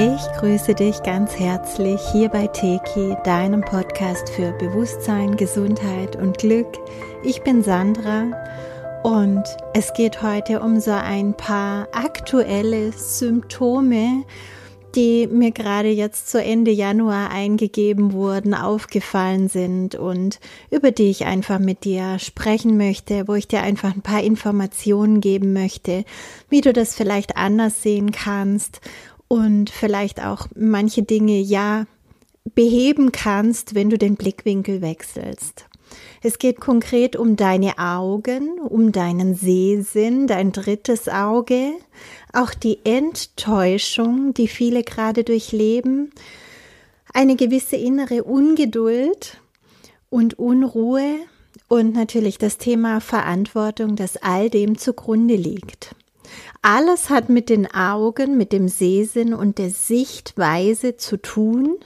Ich 0.00 0.22
grüße 0.38 0.76
dich 0.76 1.02
ganz 1.02 1.34
herzlich 1.40 2.00
hier 2.12 2.28
bei 2.28 2.46
Teki, 2.46 3.16
deinem 3.24 3.62
Podcast 3.62 4.30
für 4.30 4.52
Bewusstsein, 4.52 5.36
Gesundheit 5.36 6.14
und 6.14 6.38
Glück. 6.38 6.68
Ich 7.24 7.42
bin 7.42 7.64
Sandra 7.64 8.30
und 9.02 9.42
es 9.74 9.92
geht 9.94 10.22
heute 10.22 10.60
um 10.60 10.78
so 10.78 10.92
ein 10.92 11.36
paar 11.36 11.88
aktuelle 11.90 12.92
Symptome, 12.92 14.24
die 14.94 15.26
mir 15.26 15.50
gerade 15.50 15.88
jetzt 15.88 16.30
zu 16.30 16.40
Ende 16.40 16.70
Januar 16.70 17.32
eingegeben 17.32 18.12
wurden, 18.12 18.54
aufgefallen 18.54 19.48
sind 19.48 19.96
und 19.96 20.38
über 20.70 20.92
die 20.92 21.10
ich 21.10 21.26
einfach 21.26 21.58
mit 21.58 21.82
dir 21.82 22.20
sprechen 22.20 22.76
möchte, 22.76 23.26
wo 23.26 23.34
ich 23.34 23.48
dir 23.48 23.62
einfach 23.62 23.92
ein 23.96 24.02
paar 24.02 24.22
Informationen 24.22 25.20
geben 25.20 25.52
möchte, 25.52 26.04
wie 26.48 26.60
du 26.60 26.72
das 26.72 26.94
vielleicht 26.94 27.36
anders 27.36 27.82
sehen 27.82 28.12
kannst 28.12 28.80
und 29.28 29.70
vielleicht 29.70 30.24
auch 30.24 30.48
manche 30.56 31.02
Dinge 31.02 31.38
ja 31.38 31.86
beheben 32.54 33.12
kannst, 33.12 33.74
wenn 33.74 33.90
du 33.90 33.98
den 33.98 34.16
Blickwinkel 34.16 34.80
wechselst. 34.80 35.66
Es 36.22 36.38
geht 36.38 36.60
konkret 36.60 37.16
um 37.16 37.36
deine 37.36 37.78
Augen, 37.78 38.58
um 38.58 38.92
deinen 38.92 39.34
Sehsinn, 39.34 40.26
dein 40.26 40.52
drittes 40.52 41.08
Auge, 41.08 41.72
auch 42.32 42.52
die 42.52 42.80
Enttäuschung, 42.84 44.34
die 44.34 44.48
viele 44.48 44.82
gerade 44.82 45.24
durchleben, 45.24 46.10
eine 47.14 47.36
gewisse 47.36 47.76
innere 47.76 48.24
Ungeduld 48.24 49.40
und 50.10 50.38
Unruhe 50.38 51.16
und 51.68 51.94
natürlich 51.94 52.38
das 52.38 52.58
Thema 52.58 53.00
Verantwortung, 53.00 53.96
das 53.96 54.16
all 54.16 54.50
dem 54.50 54.76
zugrunde 54.78 55.36
liegt. 55.36 55.94
Alles 56.62 57.10
hat 57.10 57.28
mit 57.28 57.48
den 57.48 57.72
Augen, 57.72 58.36
mit 58.36 58.52
dem 58.52 58.68
Sehsinn 58.68 59.34
und 59.34 59.58
der 59.58 59.70
Sichtweise 59.70 60.96
zu 60.96 61.16
tun. 61.16 61.76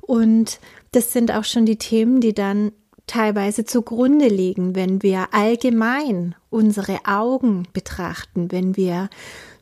Und 0.00 0.60
das 0.92 1.12
sind 1.12 1.32
auch 1.32 1.44
schon 1.44 1.66
die 1.66 1.78
Themen, 1.78 2.20
die 2.20 2.34
dann 2.34 2.72
teilweise 3.06 3.64
zugrunde 3.64 4.28
liegen, 4.28 4.74
wenn 4.74 5.02
wir 5.02 5.28
allgemein 5.32 6.34
unsere 6.50 6.98
Augen 7.06 7.68
betrachten, 7.72 8.50
wenn 8.50 8.76
wir 8.76 9.08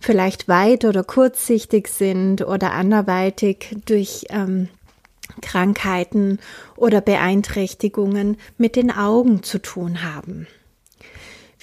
vielleicht 0.00 0.48
weit 0.48 0.84
oder 0.84 1.04
kurzsichtig 1.04 1.88
sind 1.88 2.42
oder 2.46 2.72
anderweitig 2.72 3.76
durch 3.84 4.24
ähm, 4.30 4.68
Krankheiten 5.42 6.38
oder 6.76 7.00
Beeinträchtigungen 7.00 8.36
mit 8.58 8.76
den 8.76 8.90
Augen 8.90 9.42
zu 9.42 9.60
tun 9.60 10.02
haben. 10.02 10.46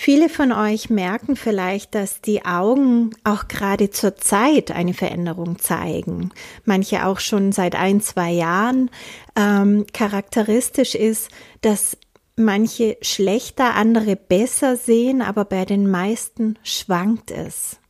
Viele 0.03 0.29
von 0.29 0.51
euch 0.51 0.89
merken 0.89 1.35
vielleicht, 1.35 1.93
dass 1.93 2.21
die 2.21 2.43
Augen 2.43 3.11
auch 3.23 3.47
gerade 3.47 3.91
zur 3.91 4.15
Zeit 4.15 4.71
eine 4.71 4.95
Veränderung 4.95 5.59
zeigen. 5.59 6.31
Manche 6.65 7.05
auch 7.05 7.19
schon 7.19 7.51
seit 7.51 7.75
ein, 7.75 8.01
zwei 8.01 8.31
Jahren. 8.31 8.89
Ähm, 9.35 9.85
charakteristisch 9.93 10.95
ist, 10.95 11.29
dass 11.61 11.99
manche 12.35 12.97
schlechter, 13.03 13.75
andere 13.75 14.15
besser 14.15 14.75
sehen, 14.75 15.21
aber 15.21 15.45
bei 15.45 15.65
den 15.65 15.87
meisten 15.87 16.57
schwankt 16.63 17.29
es. 17.29 17.80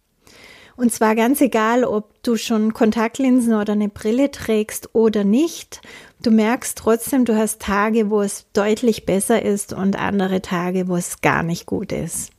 Und 0.75 0.91
zwar 0.93 1.15
ganz 1.15 1.41
egal, 1.41 1.83
ob 1.83 2.21
du 2.23 2.37
schon 2.37 2.73
Kontaktlinsen 2.73 3.53
oder 3.53 3.73
eine 3.73 3.89
Brille 3.89 4.31
trägst 4.31 4.95
oder 4.95 5.23
nicht. 5.23 5.81
Du 6.23 6.31
merkst 6.31 6.77
trotzdem, 6.77 7.25
du 7.25 7.35
hast 7.35 7.61
Tage, 7.61 8.09
wo 8.09 8.21
es 8.21 8.45
deutlich 8.53 9.05
besser 9.05 9.43
ist 9.43 9.73
und 9.73 9.97
andere 9.97 10.41
Tage, 10.41 10.87
wo 10.87 10.95
es 10.95 11.21
gar 11.21 11.43
nicht 11.43 11.65
gut 11.65 11.91
ist. 11.91 12.31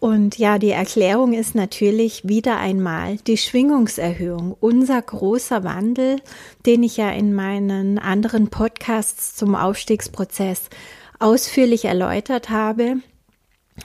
Und 0.00 0.38
ja, 0.38 0.58
die 0.58 0.70
Erklärung 0.70 1.32
ist 1.32 1.56
natürlich 1.56 2.28
wieder 2.28 2.58
einmal 2.58 3.16
die 3.16 3.36
Schwingungserhöhung, 3.36 4.56
unser 4.60 5.02
großer 5.02 5.64
Wandel, 5.64 6.20
den 6.66 6.84
ich 6.84 6.96
ja 6.96 7.10
in 7.10 7.34
meinen 7.34 7.98
anderen 7.98 8.48
Podcasts 8.48 9.34
zum 9.34 9.56
Aufstiegsprozess 9.56 10.70
ausführlich 11.18 11.84
erläutert 11.86 12.48
habe. 12.48 12.98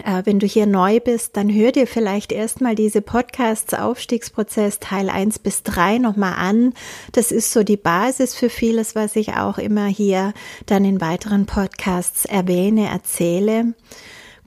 Äh, 0.03 0.23
wenn 0.25 0.39
du 0.39 0.47
hier 0.47 0.65
neu 0.65 0.99
bist, 0.99 1.37
dann 1.37 1.53
hör 1.53 1.71
dir 1.71 1.87
vielleicht 1.87 2.31
erstmal 2.31 2.75
diese 2.75 3.01
Podcasts 3.01 3.73
Aufstiegsprozess 3.73 4.79
Teil 4.79 5.09
1 5.09 5.39
bis 5.39 5.63
3 5.63 5.97
nochmal 5.97 6.33
an. 6.37 6.73
Das 7.11 7.31
ist 7.31 7.51
so 7.51 7.63
die 7.63 7.77
Basis 7.77 8.35
für 8.35 8.49
vieles, 8.49 8.95
was 8.95 9.15
ich 9.15 9.33
auch 9.33 9.57
immer 9.57 9.85
hier 9.85 10.33
dann 10.65 10.85
in 10.85 11.01
weiteren 11.01 11.45
Podcasts 11.45 12.25
erwähne, 12.25 12.87
erzähle. 12.87 13.73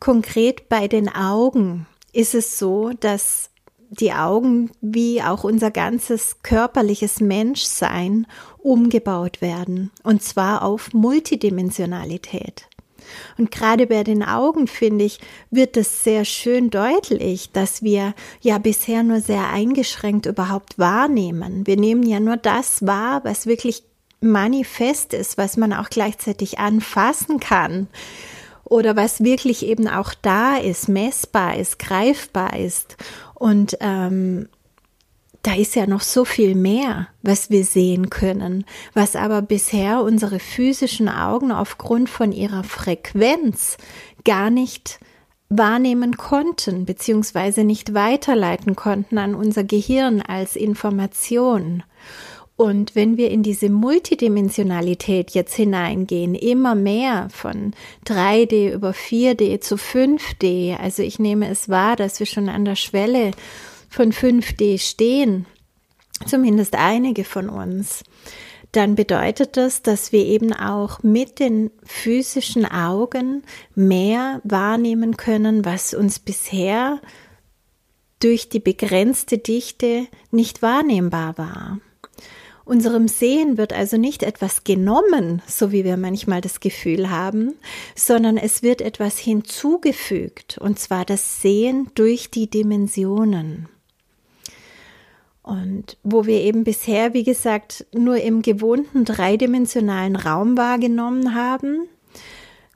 Konkret 0.01 0.69
bei 0.69 0.89
den 0.89 1.09
Augen 1.09 1.87
ist 2.13 2.35
es 2.35 2.59
so, 2.59 2.91
dass 3.01 3.51
die 3.91 4.13
Augen 4.13 4.71
wie 4.81 5.23
auch 5.23 5.45
unser 5.45 5.71
ganzes 5.71 6.43
körperliches 6.43 7.21
Menschsein 7.21 8.27
umgebaut 8.59 9.41
werden. 9.41 9.93
Und 10.03 10.23
zwar 10.23 10.63
auf 10.63 10.93
Multidimensionalität. 10.93 12.69
Und 13.39 13.51
gerade 13.51 13.87
bei 13.87 14.05
den 14.05 14.23
Augen, 14.23 14.67
finde 14.67 15.05
ich, 15.05 15.19
wird 15.51 15.77
es 15.77 16.05
sehr 16.05 16.25
schön 16.25 16.71
deutlich, 16.71 17.53
dass 17.53 17.83
wir 17.83 18.15
ja 18.41 18.59
bisher 18.59 19.03
nur 19.03 19.21
sehr 19.21 19.49
eingeschränkt 19.49 20.27
überhaupt 20.27 20.79
wahrnehmen. 20.79 21.67
Wir 21.67 21.77
nehmen 21.77 22.03
ja 22.03 22.21
nur 22.21 22.37
das 22.37 22.87
wahr, 22.87 23.21
was 23.25 23.47
wirklich 23.47 23.83
manifest 24.21 25.13
ist, 25.13 25.39
was 25.39 25.57
man 25.57 25.73
auch 25.73 25.91
gleichzeitig 25.91 26.59
anfassen 26.59 27.41
kann 27.41 27.89
oder 28.65 28.97
was 28.97 29.23
wirklich 29.23 29.65
eben 29.65 29.89
auch 29.89 30.13
da 30.23 30.57
ist, 30.57 30.89
messbar 30.89 31.57
ist, 31.57 31.79
greifbar 31.79 32.59
ist. 32.59 32.97
Und 33.35 33.77
ähm, 33.81 34.49
da 35.47 35.55
ist 35.55 35.77
ja 35.77 35.87
noch 35.87 36.01
so 36.01 36.25
viel 36.25 36.57
mehr, 36.57 37.07
was 37.23 37.51
wir 37.51 37.65
sehen 37.65 38.11
können, 38.11 38.65
was 38.95 39.15
aber 39.15 39.43
bisher 39.43 40.03
unsere 40.03 40.41
physischen 40.41 41.09
Augen 41.09 41.53
aufgrund 41.53 42.11
von 42.11 42.33
ihrer 42.33 42.65
Frequenz 42.65 43.77
gar 44.25 44.51
nicht 44.51 44.99
wahrnehmen 45.49 46.17
konnten, 46.17 46.85
beziehungsweise 46.85 47.63
nicht 47.63 47.95
weiterleiten 47.95 48.75
konnten 48.75 49.19
an 49.19 49.37
unser 49.37 49.63
Gehirn 49.63 50.21
als 50.21 50.57
Information. 50.57 51.85
Und 52.57 52.97
wenn 52.97 53.17
wir 53.17 53.31
in 53.31 53.45
diese 53.45 53.69
Multidimensionalität 53.69 55.31
jetzt 55.33 55.55
hineingehen, 55.55 56.35
immer 56.35 56.75
mehr 56.75 57.29
von 57.31 57.75
3D 58.07 58.73
über 58.73 58.91
4D 58.91 59.61
zu 59.61 59.77
5D, 59.77 60.77
also 60.77 61.03
ich 61.03 61.21
nehme 61.21 61.49
es 61.49 61.69
wahr, 61.69 61.95
dass 61.95 62.19
wir 62.19 62.27
schon 62.27 62.49
an 62.49 62.65
der 62.65 62.77
Schwelle 62.77 63.31
von 63.89 64.13
5D 64.13 64.79
stehen, 64.79 65.47
zumindest 66.27 66.75
einige 66.75 67.25
von 67.25 67.49
uns, 67.49 68.05
dann 68.73 68.95
bedeutet 68.95 69.57
das, 69.57 69.83
dass 69.83 70.13
wir 70.13 70.25
eben 70.25 70.53
auch 70.53 71.03
mit 71.03 71.39
den 71.39 71.71
physischen 71.85 72.67
Augen 72.67 73.43
mehr 73.75 74.41
wahrnehmen 74.45 75.17
können, 75.17 75.65
was 75.65 75.95
uns 75.95 76.19
bisher 76.19 77.01
durch 78.21 78.49
die 78.49 78.61
begrenzte 78.61 79.39
Dichte 79.39 80.09
nicht 80.31 80.63
wahrnehmbar 80.63 81.39
war. 81.39 81.81
Unserem 82.67 83.07
Sehen 83.07 83.59
wird 83.59 83.73
also 83.73 83.97
nicht 83.97 84.25
etwas 84.25 84.65
genommen, 84.65 85.41
so 85.47 85.71
wie 85.71 85.85
wir 85.85 85.97
manchmal 85.97 86.41
das 86.41 86.59
Gefühl 86.59 87.11
haben, 87.11 87.55
sondern 87.95 88.37
es 88.37 88.65
wird 88.65 88.81
etwas 88.81 89.19
hinzugefügt, 89.19 90.59
und 90.59 90.79
zwar 90.81 91.05
das 91.05 91.41
Sehen 91.41 91.91
durch 91.95 92.31
die 92.31 92.51
Dimensionen. 92.51 93.69
Und 95.47 95.97
wo 96.03 96.27
wir 96.27 96.41
eben 96.41 96.65
bisher, 96.65 97.15
wie 97.15 97.23
gesagt, 97.23 97.87
nur 97.95 98.17
im 98.17 98.43
gewohnten 98.43 99.05
dreidimensionalen 99.05 100.17
Raum 100.17 100.57
wahrgenommen 100.57 101.37
haben, 101.37 101.89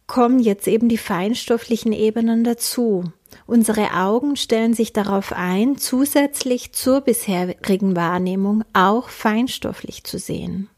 kommen 0.06 0.38
jetzt 0.38 0.68
eben 0.68 0.88
die 0.88 0.96
feinstofflichen 0.96 1.92
Ebenen 1.92 2.44
dazu. 2.44 3.02
Unsere 3.44 3.94
Augen 3.94 4.36
stellen 4.36 4.72
sich 4.74 4.92
darauf 4.92 5.32
ein, 5.32 5.78
zusätzlich 5.78 6.70
zur 6.70 7.00
bisherigen 7.00 7.96
Wahrnehmung 7.96 8.62
auch 8.72 9.08
feinstofflich 9.08 10.04
zu 10.04 10.20
sehen. 10.20 10.68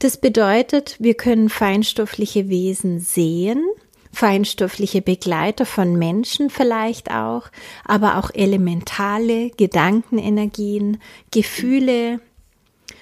Das 0.00 0.20
bedeutet, 0.20 0.96
wir 0.98 1.14
können 1.14 1.48
feinstoffliche 1.48 2.50
Wesen 2.50 3.00
sehen, 3.00 3.64
feinstoffliche 4.12 5.02
Begleiter 5.02 5.66
von 5.66 5.96
Menschen 5.96 6.50
vielleicht 6.50 7.10
auch, 7.10 7.48
aber 7.84 8.18
auch 8.18 8.30
elementale 8.32 9.50
Gedankenenergien, 9.50 10.98
Gefühle, 11.30 12.20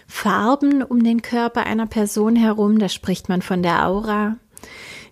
Farben 0.06 0.82
um 0.82 1.02
den 1.02 1.22
Körper 1.22 1.66
einer 1.66 1.86
Person 1.86 2.36
herum, 2.36 2.78
da 2.78 2.88
spricht 2.88 3.28
man 3.28 3.42
von 3.42 3.62
der 3.62 3.86
Aura. 3.86 4.36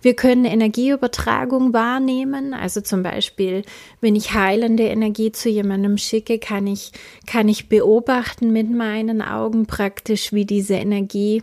Wir 0.05 0.15
können 0.15 0.45
Energieübertragung 0.45 1.73
wahrnehmen, 1.73 2.53
also 2.53 2.83
zum 2.83 3.03
Beispiel, 3.03 3.63
wenn 4.03 4.15
ich 4.15 4.35
heilende 4.35 4.83
Energie 4.83 5.33
zu 5.33 5.49
jemandem 5.49 5.97
schicke, 5.97 6.39
kann 6.39 6.67
ich, 6.67 6.93
kann 7.27 7.49
ich 7.49 7.71
beobachten 7.71 8.53
mit 8.53 8.71
meinen 8.71 9.23
Augen 9.23 9.65
praktisch, 9.67 10.35
wie 10.35 10.45
diese 10.45 10.75
Energie 10.75 11.43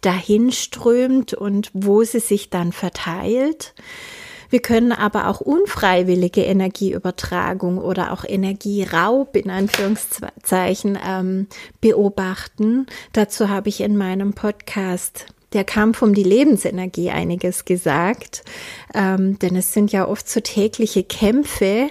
dahin 0.00 0.52
strömt 0.52 1.34
und 1.34 1.70
wo 1.72 2.02
sie 2.02 2.20
sich 2.20 2.50
dann 2.50 2.72
verteilt. 2.72 3.74
Wir 4.50 4.60
können 4.60 4.90
aber 4.90 5.28
auch 5.28 5.40
unfreiwillige 5.40 6.42
Energieübertragung 6.42 7.78
oder 7.78 8.12
auch 8.12 8.24
Energieraub 8.24 9.36
in 9.36 9.48
Anführungszeichen 9.48 10.98
ähm, 11.06 11.46
beobachten. 11.80 12.86
Dazu 13.12 13.48
habe 13.48 13.68
ich 13.68 13.80
in 13.80 13.96
meinem 13.96 14.32
Podcast 14.34 15.26
der 15.52 15.64
Kampf 15.64 16.02
um 16.02 16.14
die 16.14 16.24
Lebensenergie 16.24 17.10
einiges 17.10 17.64
gesagt, 17.64 18.44
ähm, 18.92 19.38
denn 19.38 19.56
es 19.56 19.72
sind 19.72 19.92
ja 19.92 20.06
oft 20.06 20.28
so 20.28 20.40
tägliche 20.40 21.04
Kämpfe, 21.04 21.88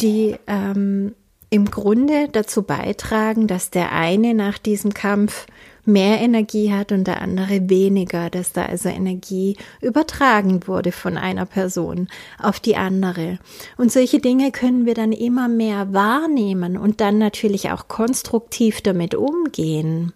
die 0.00 0.36
ähm, 0.46 1.14
im 1.50 1.70
Grunde 1.70 2.28
dazu 2.30 2.62
beitragen, 2.62 3.48
dass 3.48 3.70
der 3.70 3.92
eine 3.92 4.34
nach 4.34 4.56
diesem 4.56 4.94
Kampf 4.94 5.46
mehr 5.84 6.20
Energie 6.20 6.72
hat 6.72 6.92
und 6.92 7.06
der 7.06 7.20
andere 7.20 7.68
weniger, 7.68 8.30
dass 8.30 8.52
da 8.52 8.66
also 8.66 8.88
Energie 8.88 9.56
übertragen 9.80 10.66
wurde 10.68 10.92
von 10.92 11.16
einer 11.16 11.46
Person 11.46 12.08
auf 12.40 12.60
die 12.60 12.76
andere. 12.76 13.38
Und 13.76 13.90
solche 13.90 14.20
Dinge 14.20 14.52
können 14.52 14.86
wir 14.86 14.94
dann 14.94 15.12
immer 15.12 15.48
mehr 15.48 15.92
wahrnehmen 15.92 16.76
und 16.76 17.00
dann 17.00 17.18
natürlich 17.18 17.70
auch 17.70 17.88
konstruktiv 17.88 18.80
damit 18.80 19.14
umgehen. 19.14 20.12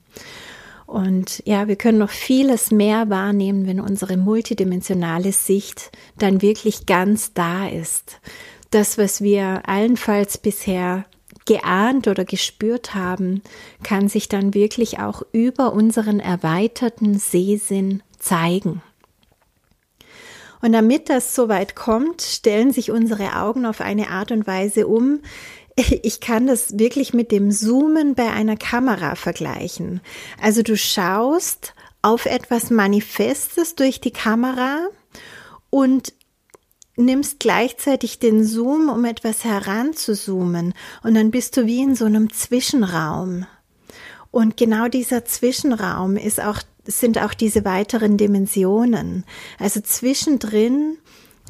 Und 0.86 1.42
ja, 1.46 1.66
wir 1.66 1.76
können 1.76 1.98
noch 1.98 2.10
vieles 2.10 2.70
mehr 2.70 3.10
wahrnehmen, 3.10 3.66
wenn 3.66 3.80
unsere 3.80 4.16
multidimensionale 4.16 5.32
Sicht 5.32 5.90
dann 6.18 6.42
wirklich 6.42 6.86
ganz 6.86 7.32
da 7.32 7.66
ist. 7.66 8.20
Das, 8.70 8.98
was 8.98 9.22
wir 9.22 9.62
allenfalls 9.66 10.38
bisher 10.38 11.04
geahnt 11.46 12.08
oder 12.08 12.24
gespürt 12.24 12.94
haben, 12.94 13.42
kann 13.82 14.08
sich 14.08 14.28
dann 14.28 14.54
wirklich 14.54 14.98
auch 14.98 15.22
über 15.32 15.72
unseren 15.72 16.20
erweiterten 16.20 17.18
Sehsinn 17.18 18.02
zeigen. 18.18 18.82
Und 20.62 20.72
damit 20.72 21.10
das 21.10 21.34
soweit 21.34 21.76
kommt, 21.76 22.22
stellen 22.22 22.72
sich 22.72 22.90
unsere 22.90 23.36
Augen 23.36 23.66
auf 23.66 23.82
eine 23.82 24.08
Art 24.08 24.32
und 24.32 24.46
Weise 24.46 24.86
um. 24.86 25.20
Ich 25.76 26.20
kann 26.20 26.46
das 26.46 26.78
wirklich 26.78 27.12
mit 27.12 27.32
dem 27.32 27.50
Zoomen 27.50 28.14
bei 28.14 28.30
einer 28.30 28.56
Kamera 28.56 29.14
vergleichen. 29.14 30.00
Also 30.40 30.62
du 30.62 30.76
schaust 30.76 31.74
auf 32.00 32.26
etwas 32.26 32.70
Manifestes 32.70 33.74
durch 33.74 34.00
die 34.00 34.12
Kamera 34.12 34.86
und 35.68 36.14
nimmst 36.96 37.40
gleichzeitig 37.40 38.18
den 38.18 38.44
Zoom, 38.44 38.88
um 38.88 39.04
etwas 39.04 39.44
heranzuzoomen 39.44 40.74
und 41.02 41.14
dann 41.14 41.30
bist 41.30 41.56
du 41.56 41.66
wie 41.66 41.82
in 41.82 41.94
so 41.94 42.04
einem 42.04 42.32
Zwischenraum. 42.32 43.46
Und 44.30 44.56
genau 44.56 44.88
dieser 44.88 45.24
Zwischenraum 45.24 46.16
ist 46.16 46.40
auch, 46.40 46.60
sind 46.86 47.18
auch 47.22 47.34
diese 47.34 47.64
weiteren 47.64 48.16
Dimensionen. 48.16 49.24
Also 49.58 49.80
zwischendrin 49.80 50.98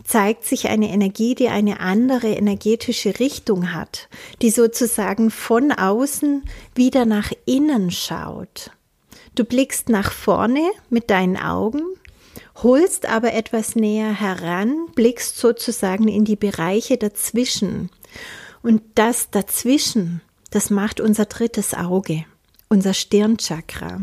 zeigt 0.03 0.45
sich 0.45 0.69
eine 0.69 0.91
Energie, 0.91 1.35
die 1.35 1.49
eine 1.49 1.81
andere 1.81 2.29
energetische 2.29 3.21
Richtung 3.21 3.73
hat, 3.73 4.09
die 4.43 4.51
sozusagen 4.51 5.31
von 5.31 5.73
außen 5.73 6.43
wieder 6.75 7.07
nach 7.07 7.33
innen 7.47 7.91
schaut. 7.91 8.71
Du 9.35 9.45
blickst 9.45 9.89
nach 9.89 10.13
vorne 10.13 10.71
mit 10.91 11.11
deinen 11.11 11.37
Augen 11.37 11.81
holst 12.63 13.07
aber 13.07 13.33
etwas 13.33 13.75
näher 13.77 14.13
heran, 14.13 14.87
blickst 14.95 15.37
sozusagen 15.37 16.09
in 16.09 16.25
die 16.25 16.37
Bereiche 16.37 16.97
dazwischen. 16.97 17.91
Und 18.63 18.83
das 18.95 19.31
dazwischen, 19.31 20.21
das 20.51 20.71
macht 20.71 21.01
unser 21.01 21.27
drittes 21.27 21.75
Auge, 21.75 22.25
unser 22.69 22.95
Stirnchakra. 22.95 24.01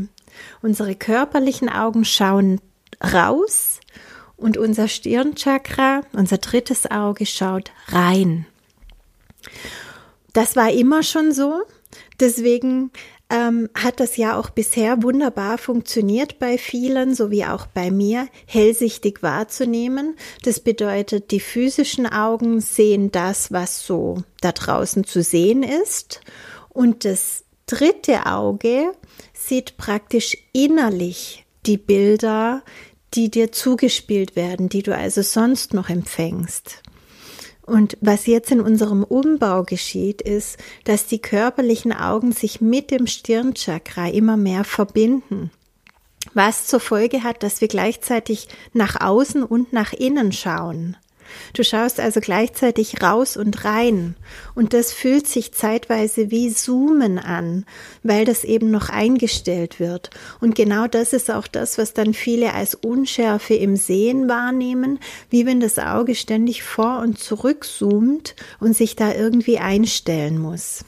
Unsere 0.62 0.96
körperlichen 0.96 1.70
Augen 1.70 2.06
schauen 2.06 2.62
raus 3.02 3.80
und 4.38 4.58
unser 4.58 4.88
Stirnchakra, 4.88 6.02
unser 6.14 6.38
drittes 6.38 6.90
Auge 6.90 7.26
schaut 7.26 7.72
rein. 7.88 8.46
Das 10.34 10.56
war 10.56 10.72
immer 10.72 11.04
schon 11.04 11.32
so. 11.32 11.62
Deswegen 12.20 12.92
ähm, 13.32 13.70
hat 13.74 14.00
das 14.02 14.18
ja 14.18 14.38
auch 14.38 14.50
bisher 14.50 15.02
wunderbar 15.04 15.58
funktioniert 15.58 16.38
bei 16.38 16.58
vielen, 16.58 17.16
so 17.16 17.32
wie 17.32 17.46
auch 17.46 17.66
bei 17.66 17.90
mir, 17.90 18.28
hellsichtig 18.46 19.24
wahrzunehmen. 19.24 20.18
Das 20.44 20.60
bedeutet, 20.60 21.32
die 21.32 21.40
physischen 21.40 22.06
Augen 22.06 22.60
sehen 22.60 23.12
das, 23.12 23.52
was 23.52 23.86
so 23.86 24.24
da 24.42 24.52
draußen 24.52 25.06
zu 25.06 25.24
sehen 25.24 25.64
ist. 25.64 26.20
Und 26.70 27.06
das 27.06 27.46
dritte 27.68 28.26
Auge 28.26 28.92
sieht 29.34 29.78
praktisch 29.78 30.38
innerlich 30.52 31.46
die 31.66 31.78
Bilder, 31.78 32.64
die 33.14 33.32
dir 33.32 33.52
zugespielt 33.52 34.36
werden, 34.36 34.68
die 34.68 34.84
du 34.84 34.96
also 34.96 35.22
sonst 35.22 35.74
noch 35.74 35.90
empfängst. 35.90 36.82
Und 37.72 37.98
was 38.02 38.26
jetzt 38.26 38.52
in 38.52 38.60
unserem 38.60 39.02
Umbau 39.02 39.64
geschieht, 39.64 40.22
ist, 40.22 40.58
dass 40.84 41.08
die 41.08 41.20
körperlichen 41.20 41.94
Augen 41.94 42.34
sich 42.34 42.60
mit 42.60 42.92
dem 42.92 43.08
Stirnchakra 43.08 44.10
immer 44.10 44.36
mehr 44.36 44.66
verbinden. 44.66 45.52
Was 46.34 46.68
zur 46.68 46.82
Folge 46.82 47.24
hat, 47.24 47.44
dass 47.44 47.62
wir 47.62 47.70
gleichzeitig 47.70 48.50
nach 48.74 49.00
außen 49.00 49.42
und 49.42 49.72
nach 49.72 49.94
innen 49.94 50.34
schauen. 50.34 50.98
Du 51.54 51.64
schaust 51.64 52.00
also 52.00 52.20
gleichzeitig 52.20 53.02
raus 53.02 53.38
und 53.38 53.66
rein 53.66 54.16
und 54.56 54.74
das 54.74 54.92
fühlt 54.92 55.28
sich 55.28 55.54
zeitweise 55.54 56.32
wie 56.32 56.54
Zoomen 56.54 57.20
an, 57.20 57.66
weil 58.04 58.26
das 58.26 58.44
eben 58.44 58.72
noch 58.72 58.90
eingestellt 58.90 59.80
wird. 59.80 60.10
Und 60.40 60.56
genau 60.56 60.88
das 60.88 61.14
ist 61.14 61.32
auch 61.32 61.48
das, 61.48 61.78
was 61.78 61.94
dann 61.94 62.14
viele 62.14 62.54
als 62.54 62.76
Unschärfe 62.76 63.54
im 63.54 63.76
Sehen 63.76 64.30
wahrnehmen, 64.30 65.00
wie 65.30 65.46
wenn 65.46 65.60
das 65.60 65.80
Auge 65.80 66.16
ständig 66.16 66.64
vor 66.64 67.00
und 67.00 67.20
zurück 67.20 67.66
zoomt 67.66 68.36
und 68.60 68.76
sich 68.76 68.96
da 68.96 69.14
irgendwie 69.14 69.60
einstellen 69.60 70.38
muss. 70.38 70.84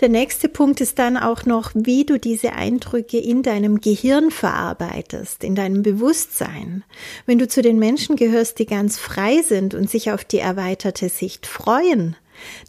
Der 0.00 0.08
nächste 0.08 0.48
Punkt 0.48 0.80
ist 0.80 1.00
dann 1.00 1.16
auch 1.16 1.44
noch, 1.44 1.72
wie 1.74 2.04
du 2.04 2.20
diese 2.20 2.52
Eindrücke 2.52 3.18
in 3.18 3.42
deinem 3.42 3.80
Gehirn 3.80 4.30
verarbeitest, 4.30 5.42
in 5.42 5.56
deinem 5.56 5.82
Bewusstsein. 5.82 6.84
Wenn 7.26 7.38
du 7.38 7.48
zu 7.48 7.62
den 7.62 7.80
Menschen 7.80 8.14
gehörst, 8.14 8.60
die 8.60 8.66
ganz 8.66 8.96
frei 8.96 9.42
sind 9.42 9.74
und 9.74 9.90
sich 9.90 10.12
auf 10.12 10.24
die 10.24 10.38
erweiterte 10.38 11.08
Sicht 11.08 11.48
freuen, 11.48 12.14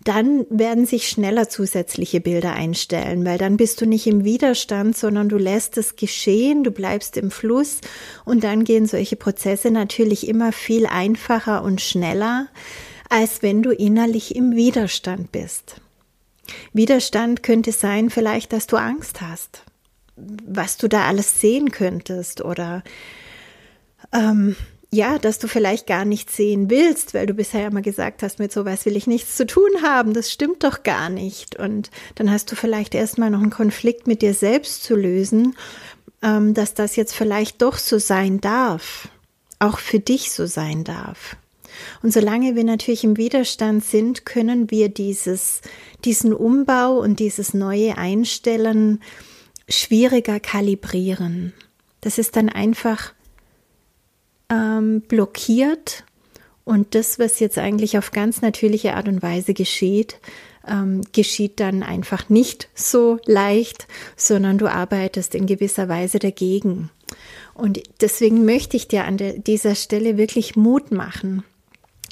dann 0.03 0.47
werden 0.49 0.87
sich 0.87 1.07
schneller 1.07 1.49
zusätzliche 1.49 2.19
Bilder 2.19 2.53
einstellen, 2.53 3.23
weil 3.23 3.37
dann 3.37 3.57
bist 3.57 3.79
du 3.81 3.85
nicht 3.85 4.07
im 4.07 4.23
Widerstand, 4.23 4.97
sondern 4.97 5.29
du 5.29 5.37
lässt 5.37 5.77
es 5.77 5.95
geschehen, 5.95 6.63
du 6.63 6.71
bleibst 6.71 7.15
im 7.15 7.29
Fluss 7.29 7.81
und 8.25 8.43
dann 8.43 8.63
gehen 8.63 8.87
solche 8.87 9.17
Prozesse 9.17 9.69
natürlich 9.69 10.27
immer 10.27 10.51
viel 10.51 10.87
einfacher 10.87 11.61
und 11.61 11.79
schneller, 11.79 12.47
als 13.07 13.43
wenn 13.43 13.61
du 13.61 13.69
innerlich 13.69 14.35
im 14.35 14.55
Widerstand 14.55 15.31
bist. 15.31 15.81
Widerstand 16.73 17.43
könnte 17.43 17.71
sein, 17.71 18.09
vielleicht, 18.09 18.53
dass 18.53 18.67
du 18.67 18.77
Angst 18.77 19.21
hast, 19.21 19.63
was 20.15 20.77
du 20.77 20.87
da 20.87 21.07
alles 21.07 21.39
sehen 21.39 21.71
könntest 21.71 22.41
oder 22.43 22.83
ähm, 24.11 24.55
ja, 24.91 25.19
dass 25.19 25.37
du 25.37 25.47
vielleicht 25.47 25.85
gar 25.85 26.03
nicht 26.03 26.31
sehen 26.31 26.69
willst, 26.69 27.13
weil 27.13 27.27
du 27.27 27.33
bisher 27.33 27.67
immer 27.67 27.81
gesagt 27.81 28.23
hast, 28.23 28.39
mit 28.39 28.51
sowas 28.51 28.85
will 28.85 28.97
ich 28.97 29.05
nichts 29.05 29.35
zu 29.37 29.45
tun 29.45 29.69
haben, 29.83 30.13
das 30.13 30.31
stimmt 30.31 30.63
doch 30.63 30.81
gar 30.81 31.09
nicht. 31.09 31.57
Und 31.57 31.91
dann 32.15 32.31
hast 32.31 32.51
du 32.51 32.55
vielleicht 32.55 32.95
erstmal 32.95 33.29
noch 33.29 33.41
einen 33.41 33.51
Konflikt 33.51 34.07
mit 34.07 34.23
dir 34.23 34.33
selbst 34.33 34.83
zu 34.83 34.95
lösen, 34.95 35.55
ähm, 36.23 36.55
dass 36.55 36.73
das 36.73 36.95
jetzt 36.95 37.13
vielleicht 37.13 37.61
doch 37.61 37.77
so 37.77 37.99
sein 37.99 38.41
darf, 38.41 39.09
auch 39.59 39.77
für 39.77 39.99
dich 39.99 40.31
so 40.31 40.47
sein 40.47 40.83
darf. 40.83 41.35
Und 42.03 42.13
solange 42.13 42.55
wir 42.55 42.63
natürlich 42.63 43.03
im 43.03 43.17
Widerstand 43.17 43.83
sind, 43.83 44.25
können 44.25 44.71
wir 44.71 44.89
dieses, 44.89 45.61
diesen 46.05 46.33
Umbau 46.33 46.99
und 46.99 47.19
dieses 47.19 47.53
neue 47.53 47.97
Einstellen 47.97 49.01
schwieriger 49.67 50.39
kalibrieren. 50.39 51.53
Das 52.01 52.17
ist 52.17 52.35
dann 52.35 52.49
einfach 52.49 53.13
ähm, 54.49 55.01
blockiert 55.01 56.03
und 56.69 56.93
das, 56.93 57.19
was 57.19 57.39
jetzt 57.39 57.57
eigentlich 57.57 57.97
auf 57.97 58.11
ganz 58.11 58.41
natürliche 58.41 58.95
Art 58.95 59.07
und 59.07 59.21
Weise 59.21 59.53
geschieht, 59.53 60.19
ähm, 60.67 61.01
geschieht 61.13 61.59
dann 61.59 61.83
einfach 61.83 62.29
nicht 62.29 62.69
so 62.75 63.17
leicht, 63.25 63.87
sondern 64.15 64.57
du 64.57 64.67
arbeitest 64.67 65.35
in 65.35 65.47
gewisser 65.47 65.89
Weise 65.89 66.19
dagegen. 66.19 66.91
Und 67.53 67.81
deswegen 68.01 68.45
möchte 68.45 68.77
ich 68.77 68.87
dir 68.87 69.05
an 69.05 69.17
dieser 69.17 69.75
Stelle 69.75 70.17
wirklich 70.17 70.55
Mut 70.55 70.91
machen. 70.91 71.43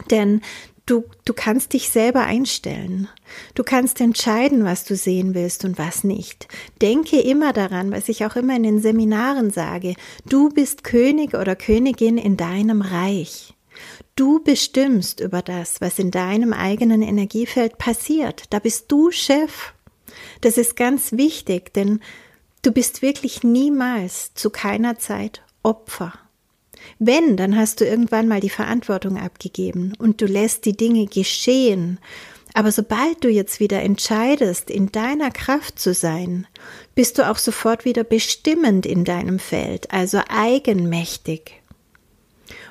Denn 0.09 0.41
du, 0.85 1.03
du 1.25 1.33
kannst 1.33 1.73
dich 1.73 1.89
selber 1.89 2.23
einstellen. 2.23 3.07
Du 3.53 3.63
kannst 3.63 4.01
entscheiden, 4.01 4.63
was 4.63 4.85
du 4.85 4.95
sehen 4.95 5.35
willst 5.35 5.65
und 5.65 5.77
was 5.77 6.03
nicht. 6.03 6.47
Denke 6.81 7.19
immer 7.19 7.53
daran, 7.53 7.91
was 7.91 8.09
ich 8.09 8.25
auch 8.25 8.35
immer 8.35 8.55
in 8.55 8.63
den 8.63 8.81
Seminaren 8.81 9.51
sage. 9.51 9.95
Du 10.25 10.49
bist 10.49 10.83
König 10.83 11.33
oder 11.33 11.55
Königin 11.55 12.17
in 12.17 12.37
deinem 12.37 12.81
Reich. 12.81 13.53
Du 14.15 14.43
bestimmst 14.43 15.19
über 15.19 15.41
das, 15.43 15.79
was 15.81 15.99
in 15.99 16.09
deinem 16.09 16.53
eigenen 16.53 17.03
Energiefeld 17.03 17.77
passiert. 17.77 18.45
Da 18.49 18.59
bist 18.59 18.91
du 18.91 19.11
Chef. 19.11 19.73
Das 20.41 20.57
ist 20.57 20.75
ganz 20.75 21.11
wichtig, 21.11 21.73
denn 21.73 21.99
du 22.63 22.71
bist 22.71 23.01
wirklich 23.01 23.43
niemals 23.43 24.33
zu 24.33 24.49
keiner 24.49 24.97
Zeit 24.97 25.43
Opfer. 25.61 26.13
Wenn, 26.99 27.37
dann 27.37 27.57
hast 27.57 27.81
du 27.81 27.85
irgendwann 27.85 28.27
mal 28.27 28.39
die 28.39 28.49
Verantwortung 28.49 29.17
abgegeben 29.17 29.93
und 29.99 30.21
du 30.21 30.25
lässt 30.25 30.65
die 30.65 30.77
Dinge 30.77 31.05
geschehen. 31.05 31.99
Aber 32.53 32.71
sobald 32.71 33.23
du 33.23 33.29
jetzt 33.29 33.59
wieder 33.59 33.81
entscheidest, 33.83 34.71
in 34.71 34.91
deiner 34.91 35.29
Kraft 35.29 35.79
zu 35.79 35.93
sein, 35.93 36.47
bist 36.95 37.19
du 37.19 37.29
auch 37.29 37.37
sofort 37.37 37.85
wieder 37.85 38.03
bestimmend 38.03 38.85
in 38.85 39.03
deinem 39.03 39.37
Feld, 39.37 39.91
also 39.91 40.21
eigenmächtig. 40.27 41.61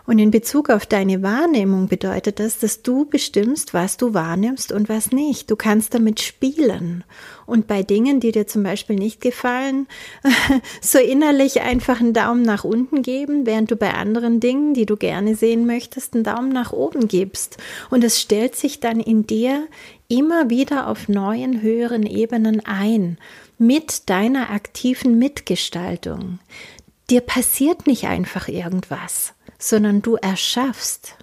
Und 0.07 0.21
in 0.21 0.31
Bezug 0.31 0.71
auf 0.71 0.87
deine 0.87 1.23
Wahrnehmung 1.23 1.89
bedeutet 1.89 2.39
das, 2.39 2.59
dass 2.59 2.83
du 2.83 3.07
bestimmst, 3.07 3.75
was 3.75 3.97
du 3.97 4.15
wahrnimmst 4.15 4.71
und 4.71 4.89
was 4.89 5.11
nicht. 5.11 5.51
Du 5.51 5.57
kannst 5.57 5.95
damit 5.95 6.21
spielen. 6.21 7.03
Und 7.45 7.67
bei 7.67 7.83
Dingen, 7.83 8.21
die 8.21 8.31
dir 8.31 8.47
zum 8.47 8.63
Beispiel 8.63 8.97
nicht 8.97 9.21
gefallen, 9.21 9.89
so 10.81 10.99
innerlich 10.99 11.61
einfach 11.61 12.01
einen 12.01 12.13
Daumen 12.13 12.43
nach 12.43 12.63
unten 12.63 13.03
geben, 13.03 13.47
während 13.47 13.71
du 13.73 13.77
bei 13.77 13.95
anderen 13.95 14.39
Dingen, 14.39 14.75
die 14.75 14.87
du 14.87 14.97
gerne 14.97 15.35
sehen 15.35 15.67
möchtest, 15.67 16.15
einen 16.15 16.25
Daumen 16.25 16.51
nach 16.51 16.73
oben 16.73 17.09
gibst. 17.09 17.59
Und 17.91 18.05
es 18.05 18.21
stellt 18.21 18.55
sich 18.55 18.79
dann 18.79 19.01
in 19.01 19.27
dir 19.27 19.67
immer 20.07 20.51
wieder 20.51 20.87
auf 20.87 21.09
neuen, 21.09 21.63
höheren 21.63 22.05
Ebenen 22.05 22.65
ein 22.65 23.19
mit 23.59 24.09
deiner 24.09 24.51
aktiven 24.51 25.19
Mitgestaltung. 25.19 26.39
Dir 27.11 27.23
passiert 27.23 27.87
nicht 27.87 28.07
einfach 28.07 28.49
irgendwas 28.49 29.36
sondern 29.59 30.03
du 30.03 30.17
erschaffst. 30.17 31.17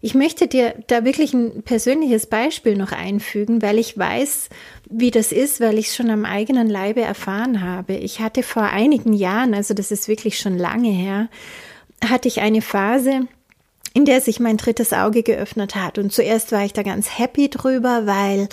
Ich 0.00 0.14
möchte 0.14 0.46
dir 0.46 0.74
da 0.86 1.04
wirklich 1.04 1.32
ein 1.34 1.62
persönliches 1.62 2.26
Beispiel 2.26 2.76
noch 2.76 2.92
einfügen, 2.92 3.62
weil 3.62 3.78
ich 3.78 3.96
weiß, 3.98 4.50
wie 4.88 5.10
das 5.10 5.32
ist, 5.32 5.60
weil 5.60 5.78
ich 5.78 5.88
es 5.88 5.96
schon 5.96 6.10
am 6.10 6.24
eigenen 6.24 6.68
Leibe 6.68 7.00
erfahren 7.00 7.62
habe. 7.62 7.94
Ich 7.94 8.20
hatte 8.20 8.42
vor 8.42 8.64
einigen 8.64 9.12
Jahren, 9.14 9.54
also 9.54 9.74
das 9.74 9.90
ist 9.90 10.06
wirklich 10.06 10.38
schon 10.38 10.58
lange 10.58 10.90
her, 10.90 11.28
hatte 12.04 12.28
ich 12.28 12.40
eine 12.40 12.62
Phase, 12.62 13.26
in 13.94 14.04
der 14.04 14.20
sich 14.20 14.38
mein 14.38 14.58
drittes 14.58 14.92
Auge 14.92 15.22
geöffnet 15.22 15.74
hat. 15.74 15.98
Und 15.98 16.12
zuerst 16.12 16.52
war 16.52 16.64
ich 16.64 16.74
da 16.74 16.82
ganz 16.82 17.18
happy 17.18 17.48
drüber, 17.48 18.06
weil 18.06 18.48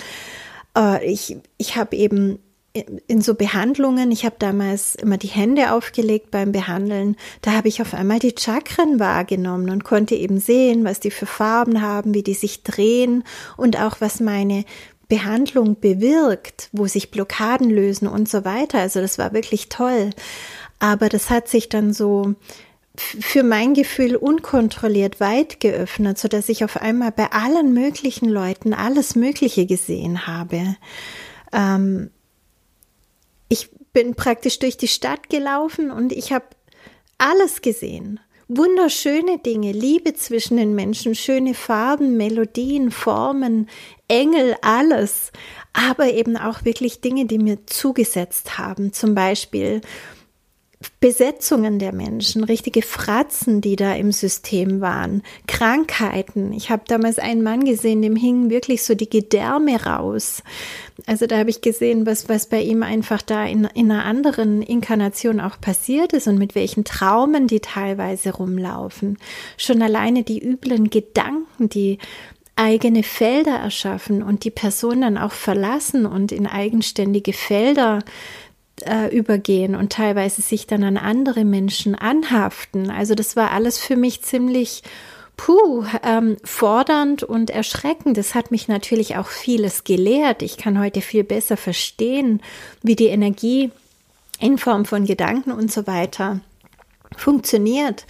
äh, 0.77 1.05
ich, 1.05 1.37
ich 1.57 1.75
habe 1.75 1.95
eben 1.95 2.39
in 2.73 3.21
so 3.21 3.35
Behandlungen, 3.35 4.11
ich 4.11 4.25
habe 4.25 4.35
damals 4.39 4.95
immer 4.95 5.17
die 5.17 5.27
Hände 5.27 5.73
aufgelegt 5.73 6.31
beim 6.31 6.51
Behandeln, 6.51 7.15
da 7.41 7.51
habe 7.51 7.67
ich 7.67 7.81
auf 7.81 7.93
einmal 7.93 8.17
die 8.17 8.33
Chakren 8.37 8.99
wahrgenommen 8.99 9.69
und 9.69 9.83
konnte 9.83 10.15
eben 10.15 10.39
sehen, 10.39 10.83
was 10.83 10.99
die 10.99 11.11
für 11.11 11.27
Farben 11.27 11.81
haben, 11.81 12.15
wie 12.15 12.23
die 12.23 12.33
sich 12.33 12.63
drehen 12.63 13.23
und 13.57 13.79
auch 13.79 13.97
was 13.99 14.19
meine 14.19 14.65
Behandlung 15.07 15.79
bewirkt, 15.79 16.69
wo 16.71 16.87
sich 16.87 17.11
Blockaden 17.11 17.69
lösen 17.69 18.07
und 18.07 18.27
so 18.27 18.43
weiter. 18.43 18.79
Also 18.79 18.99
das 19.01 19.19
war 19.19 19.33
wirklich 19.33 19.69
toll. 19.69 20.09
Aber 20.79 21.09
das 21.09 21.29
hat 21.29 21.47
sich 21.47 21.69
dann 21.69 21.93
so 21.93 22.33
für 22.97 23.43
mein 23.43 23.75
Gefühl 23.75 24.15
unkontrolliert 24.15 25.19
weit 25.19 25.59
geöffnet, 25.59 26.17
so 26.17 26.27
dass 26.27 26.49
ich 26.49 26.63
auf 26.63 26.81
einmal 26.81 27.11
bei 27.11 27.31
allen 27.31 27.73
möglichen 27.73 28.27
Leuten 28.27 28.73
alles 28.73 29.15
Mögliche 29.15 29.67
gesehen 29.67 30.25
habe. 30.25 30.75
Ähm, 31.51 32.09
ich 33.49 33.69
bin 33.93 34.15
praktisch 34.15 34.59
durch 34.59 34.77
die 34.77 34.87
Stadt 34.87 35.29
gelaufen 35.29 35.91
und 35.91 36.11
ich 36.11 36.33
habe 36.33 36.45
alles 37.17 37.61
gesehen. 37.61 38.19
Wunderschöne 38.47 39.39
Dinge, 39.39 39.71
Liebe 39.71 40.13
zwischen 40.15 40.57
den 40.57 40.75
Menschen, 40.75 41.15
schöne 41.15 41.53
Farben, 41.53 42.17
Melodien, 42.17 42.91
Formen, 42.91 43.69
Engel, 44.07 44.55
alles. 44.61 45.31
Aber 45.71 46.11
eben 46.11 46.37
auch 46.37 46.65
wirklich 46.65 47.01
Dinge, 47.01 47.25
die 47.25 47.39
mir 47.39 47.65
zugesetzt 47.65 48.57
haben. 48.57 48.91
Zum 48.91 49.15
Beispiel 49.15 49.81
Besetzungen 50.99 51.79
der 51.79 51.93
Menschen, 51.93 52.43
richtige 52.43 52.81
Fratzen, 52.81 53.61
die 53.61 53.75
da 53.75 53.93
im 53.93 54.11
System 54.11 54.81
waren, 54.81 55.21
Krankheiten. 55.47 56.53
Ich 56.53 56.69
habe 56.69 56.83
damals 56.87 57.19
einen 57.19 57.43
Mann 57.43 57.65
gesehen, 57.65 58.01
dem 58.01 58.15
hingen 58.15 58.49
wirklich 58.49 58.83
so 58.83 58.95
die 58.95 59.09
Gedärme 59.09 59.83
raus. 59.83 60.43
Also 61.05 61.27
da 61.27 61.37
habe 61.37 61.49
ich 61.49 61.61
gesehen, 61.61 62.05
was, 62.05 62.29
was 62.29 62.47
bei 62.47 62.61
ihm 62.61 62.83
einfach 62.83 63.21
da 63.21 63.45
in, 63.45 63.65
in 63.73 63.91
einer 63.91 64.05
anderen 64.05 64.61
Inkarnation 64.61 65.39
auch 65.39 65.59
passiert 65.59 66.13
ist 66.13 66.27
und 66.27 66.37
mit 66.37 66.55
welchen 66.55 66.85
Traumen 66.85 67.47
die 67.47 67.59
teilweise 67.59 68.33
rumlaufen. 68.33 69.17
Schon 69.57 69.81
alleine 69.81 70.23
die 70.23 70.43
üblen 70.43 70.89
Gedanken, 70.89 71.69
die 71.69 71.97
eigene 72.55 73.01
Felder 73.03 73.55
erschaffen 73.55 74.21
und 74.21 74.43
die 74.43 74.51
Person 74.51 75.01
dann 75.01 75.17
auch 75.17 75.31
verlassen 75.31 76.05
und 76.05 76.31
in 76.31 76.45
eigenständige 76.45 77.33
Felder 77.33 78.03
äh, 78.85 79.07
übergehen 79.07 79.75
und 79.75 79.91
teilweise 79.91 80.41
sich 80.41 80.67
dann 80.67 80.83
an 80.83 80.97
andere 80.97 81.45
Menschen 81.45 81.95
anhaften. 81.95 82.89
Also 82.91 83.15
das 83.15 83.35
war 83.35 83.51
alles 83.51 83.77
für 83.77 83.95
mich 83.95 84.21
ziemlich 84.21 84.83
puh, 85.37 85.85
ähm, 86.03 86.37
fordernd 86.43 87.23
und 87.23 87.49
erschreckend. 87.49 88.17
Das 88.17 88.35
hat 88.35 88.51
mich 88.51 88.67
natürlich 88.67 89.17
auch 89.17 89.27
vieles 89.27 89.83
gelehrt. 89.83 90.41
Ich 90.41 90.57
kann 90.57 90.79
heute 90.79 91.01
viel 91.01 91.23
besser 91.23 91.57
verstehen, 91.57 92.41
wie 92.81 92.95
die 92.95 93.07
Energie 93.07 93.71
in 94.39 94.57
Form 94.57 94.85
von 94.85 95.05
Gedanken 95.05 95.51
und 95.51 95.71
so 95.71 95.87
weiter 95.87 96.39
funktioniert. 97.15 98.05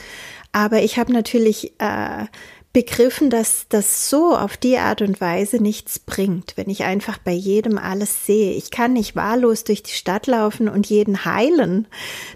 Aber 0.52 0.82
ich 0.82 0.98
habe 0.98 1.12
natürlich 1.12 1.74
äh, 1.80 2.26
begriffen, 2.74 3.30
dass 3.30 3.68
das 3.70 4.10
so 4.10 4.36
auf 4.36 4.58
die 4.58 4.80
Art 4.80 5.04
und 5.04 5.22
Weise 5.22 5.62
nichts 5.62 6.00
bringt, 6.00 6.54
wenn 6.56 6.72
ich 6.72 6.84
einfach 6.84 7.20
bei 7.20 7.32
jedem 7.32 7.78
alles 7.78 8.26
sehe. 8.26 8.54
Ich 8.54 8.72
kann 8.72 8.94
nicht 8.94 9.16
wahllos 9.16 9.64
durch 9.64 9.84
die 9.84 9.92
Stadt 9.92 10.26
laufen 10.26 10.68
und 10.68 10.88
jeden 10.88 11.24
heilen. 11.24 11.88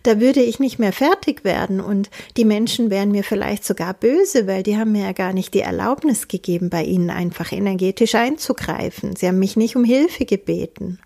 Da 0.03 0.19
würde 0.19 0.43
ich 0.43 0.59
nicht 0.59 0.77
mehr 0.77 0.93
fertig 0.93 1.43
werden 1.43 1.81
und 1.81 2.11
die 2.37 2.45
Menschen 2.45 2.91
wären 2.91 3.11
mir 3.11 3.23
vielleicht 3.23 3.65
sogar 3.65 3.95
böse, 3.95 4.45
weil 4.45 4.61
die 4.61 4.77
haben 4.77 4.91
mir 4.91 5.05
ja 5.05 5.11
gar 5.11 5.33
nicht 5.33 5.55
die 5.55 5.61
Erlaubnis 5.61 6.27
gegeben, 6.27 6.69
bei 6.69 6.83
ihnen 6.83 7.09
einfach 7.09 7.51
energetisch 7.51 8.13
einzugreifen. 8.13 9.15
Sie 9.15 9.27
haben 9.27 9.39
mich 9.39 9.57
nicht 9.57 9.75
um 9.75 9.83
Hilfe 9.83 10.25
gebeten. 10.25 10.99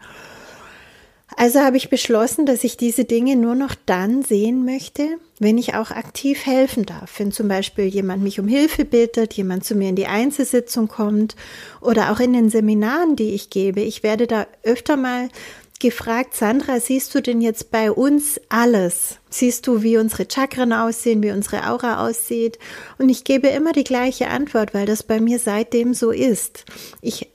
Also 1.38 1.60
habe 1.62 1.78
ich 1.78 1.90
beschlossen, 1.90 2.46
dass 2.46 2.64
ich 2.64 2.78
diese 2.78 3.06
Dinge 3.06 3.36
nur 3.36 3.56
noch 3.56 3.76
dann 3.86 4.24
sehen 4.24 4.66
möchte, 4.66 5.08
wenn 5.40 5.58
ich 5.58 5.76
auch 5.76 5.92
aktiv 5.92 6.46
helfen 6.46 6.86
darf. 6.86 7.20
Wenn 7.20 7.32
zum 7.32 7.48
Beispiel 7.48 7.86
jemand 7.86 8.22
mich 8.22 8.40
um 8.40 8.48
Hilfe 8.48 8.86
bittet, 8.86 9.34
jemand 9.34 9.64
zu 9.66 9.76
mir 9.76 9.90
in 9.90 9.96
die 9.96 10.08
Einzelsitzung 10.08 10.88
kommt 10.88 11.36
oder 11.80 12.12
auch 12.12 12.20
in 12.20 12.34
den 12.34 12.50
Seminaren, 12.50 13.16
die 13.16 13.32
ich 13.32 13.50
gebe. 13.50 13.82
Ich 13.82 14.04
werde 14.04 14.28
da 14.28 14.46
öfter 14.64 14.98
mal 14.98 15.30
gefragt, 15.80 16.36
Sandra, 16.36 16.80
siehst 16.80 17.16
du 17.16 17.22
denn 17.22 17.42
jetzt 17.42 17.72
bei 17.72 17.92
uns 17.92 18.40
alles? 18.50 19.18
Siehst 19.30 19.66
du, 19.68 19.82
wie 19.82 19.98
unsere 19.98 20.28
Chakren 20.32 20.74
aussehen, 20.74 21.24
wie 21.24 21.32
unsere 21.32 21.68
Aura 21.68 22.08
aussieht? 22.08 22.60
Und 23.00 23.10
ich 23.10 23.24
gebe 23.24 23.48
immer 23.48 23.74
die 23.74 23.84
gleiche 23.84 24.30
Antwort, 24.30 24.74
weil 24.74 24.86
das 24.86 25.02
bei 25.02 25.20
mir 25.20 25.40
seitdem 25.40 25.94
so 25.94 26.12
ist. 26.12 26.66
Ich 27.02 27.30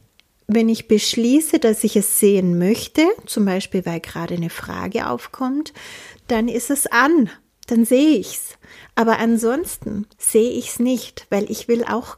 wenn 0.47 0.69
ich 0.69 0.89
beschließe, 0.89 1.59
dass 1.59 1.85
ich 1.85 1.97
es 1.97 2.21
sehen 2.21 2.59
möchte, 2.59 3.03
zum 3.27 3.45
Beispiel 3.45 3.85
weil 3.85 4.01
gerade 4.01 4.35
eine 4.35 4.51
Frage 4.51 5.09
aufkommt, 5.09 5.73
dann 6.29 6.49
ist 6.49 6.71
es 6.71 6.87
an, 6.87 7.31
dann 7.67 7.85
sehe 7.85 8.19
ich's. 8.19 8.57
Aber 8.95 9.19
ansonsten 9.19 10.07
sehe 10.19 10.53
ich's 10.53 10.79
nicht, 10.79 11.27
weil 11.31 11.51
ich 11.51 11.69
will 11.69 11.85
auch 11.85 12.17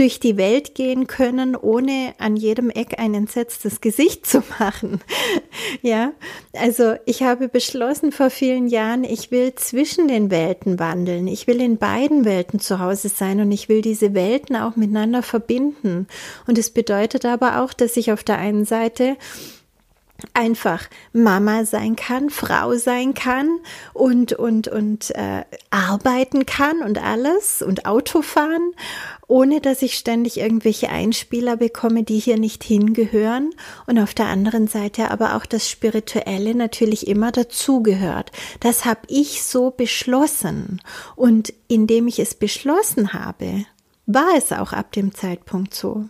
durch 0.00 0.18
die 0.18 0.38
Welt 0.38 0.74
gehen 0.74 1.06
können, 1.06 1.54
ohne 1.54 2.14
an 2.16 2.34
jedem 2.34 2.70
Eck 2.70 2.98
ein 2.98 3.12
entsetztes 3.12 3.82
Gesicht 3.82 4.24
zu 4.24 4.42
machen. 4.58 5.02
ja, 5.82 6.12
also 6.54 6.94
ich 7.04 7.22
habe 7.22 7.48
beschlossen 7.48 8.10
vor 8.10 8.30
vielen 8.30 8.66
Jahren, 8.66 9.04
ich 9.04 9.30
will 9.30 9.54
zwischen 9.56 10.08
den 10.08 10.30
Welten 10.30 10.78
wandeln. 10.78 11.28
Ich 11.28 11.46
will 11.46 11.60
in 11.60 11.76
beiden 11.76 12.24
Welten 12.24 12.60
zu 12.60 12.78
Hause 12.78 13.10
sein 13.10 13.40
und 13.40 13.52
ich 13.52 13.68
will 13.68 13.82
diese 13.82 14.14
Welten 14.14 14.56
auch 14.56 14.74
miteinander 14.74 15.22
verbinden. 15.22 16.06
Und 16.46 16.56
es 16.56 16.70
bedeutet 16.70 17.26
aber 17.26 17.60
auch, 17.60 17.74
dass 17.74 17.98
ich 17.98 18.10
auf 18.10 18.24
der 18.24 18.38
einen 18.38 18.64
Seite 18.64 19.18
einfach 20.34 20.88
Mama 21.12 21.64
sein 21.64 21.96
kann, 21.96 22.30
Frau 22.30 22.74
sein 22.74 23.14
kann 23.14 23.48
und 23.92 24.32
und 24.32 24.68
und 24.68 25.10
äh, 25.14 25.44
arbeiten 25.70 26.46
kann 26.46 26.82
und 26.82 27.02
alles 27.02 27.62
und 27.62 27.86
Auto 27.86 28.22
fahren, 28.22 28.72
ohne 29.26 29.60
dass 29.60 29.82
ich 29.82 29.94
ständig 29.94 30.38
irgendwelche 30.38 30.90
Einspieler 30.90 31.56
bekomme, 31.56 32.02
die 32.02 32.18
hier 32.18 32.38
nicht 32.38 32.64
hingehören 32.64 33.50
und 33.86 33.98
auf 33.98 34.14
der 34.14 34.26
anderen 34.26 34.66
Seite 34.66 35.10
aber 35.10 35.36
auch 35.36 35.46
das 35.46 35.68
Spirituelle 35.68 36.54
natürlich 36.54 37.06
immer 37.06 37.32
dazugehört. 37.32 38.32
Das 38.60 38.84
habe 38.84 39.00
ich 39.08 39.42
so 39.42 39.70
beschlossen 39.70 40.80
und 41.16 41.52
indem 41.68 42.08
ich 42.08 42.18
es 42.18 42.34
beschlossen 42.34 43.12
habe, 43.12 43.64
war 44.14 44.36
es 44.36 44.52
auch 44.52 44.72
ab 44.72 44.92
dem 44.92 45.14
Zeitpunkt 45.14 45.74
so. 45.74 46.04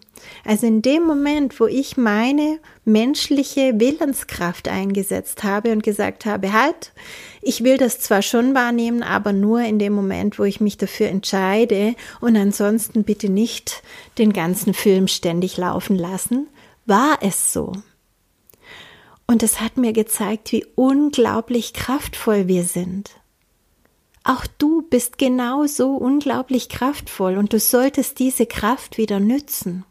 Also 0.45 0.67
in 0.67 0.83
dem 0.83 1.05
Moment, 1.05 1.61
wo 1.61 1.67
ich 1.67 1.97
meine 1.97 2.59
menschliche 2.85 3.79
Willenskraft 3.79 4.69
eingesetzt 4.69 5.45
habe 5.45 5.73
und 5.73 5.83
gesagt 5.83 6.27
habe, 6.27 6.53
halt, 6.53 6.93
ich 7.43 7.65
will 7.65 7.79
das 7.79 8.01
zwar 8.01 8.23
schon 8.23 8.55
wahrnehmen, 8.55 9.03
aber 9.03 9.33
nur 9.33 9.61
in 9.61 9.79
dem 9.79 9.93
Moment, 9.93 10.39
wo 10.39 10.45
ich 10.45 10.61
mich 10.61 10.77
dafür 10.77 11.09
entscheide 11.09 11.95
und 12.21 12.37
ansonsten 12.37 13.05
bitte 13.05 13.31
nicht 13.31 13.83
den 14.19 14.33
ganzen 14.33 14.75
Film 14.75 15.09
ständig 15.09 15.57
laufen 15.57 15.97
lassen, 15.97 16.49
war 16.87 17.19
es 17.23 17.53
so. 17.53 17.73
Und 19.27 19.43
es 19.43 19.61
hat 19.61 19.77
mir 19.77 19.93
gezeigt, 19.93 20.51
wie 20.53 20.67
unglaublich 20.75 21.73
kraftvoll 21.73 22.49
wir 22.49 22.65
sind. 22.65 23.20
Auch 24.23 24.47
du 24.59 24.83
bist 24.83 25.19
genauso 25.19 25.95
unglaublich 25.95 26.69
kraftvoll 26.69 27.37
und 27.37 27.53
du 27.53 27.59
solltest 27.59 28.19
diese 28.19 28.47
Kraft 28.47 28.99
wieder 28.99 29.19
nützen. 29.19 29.85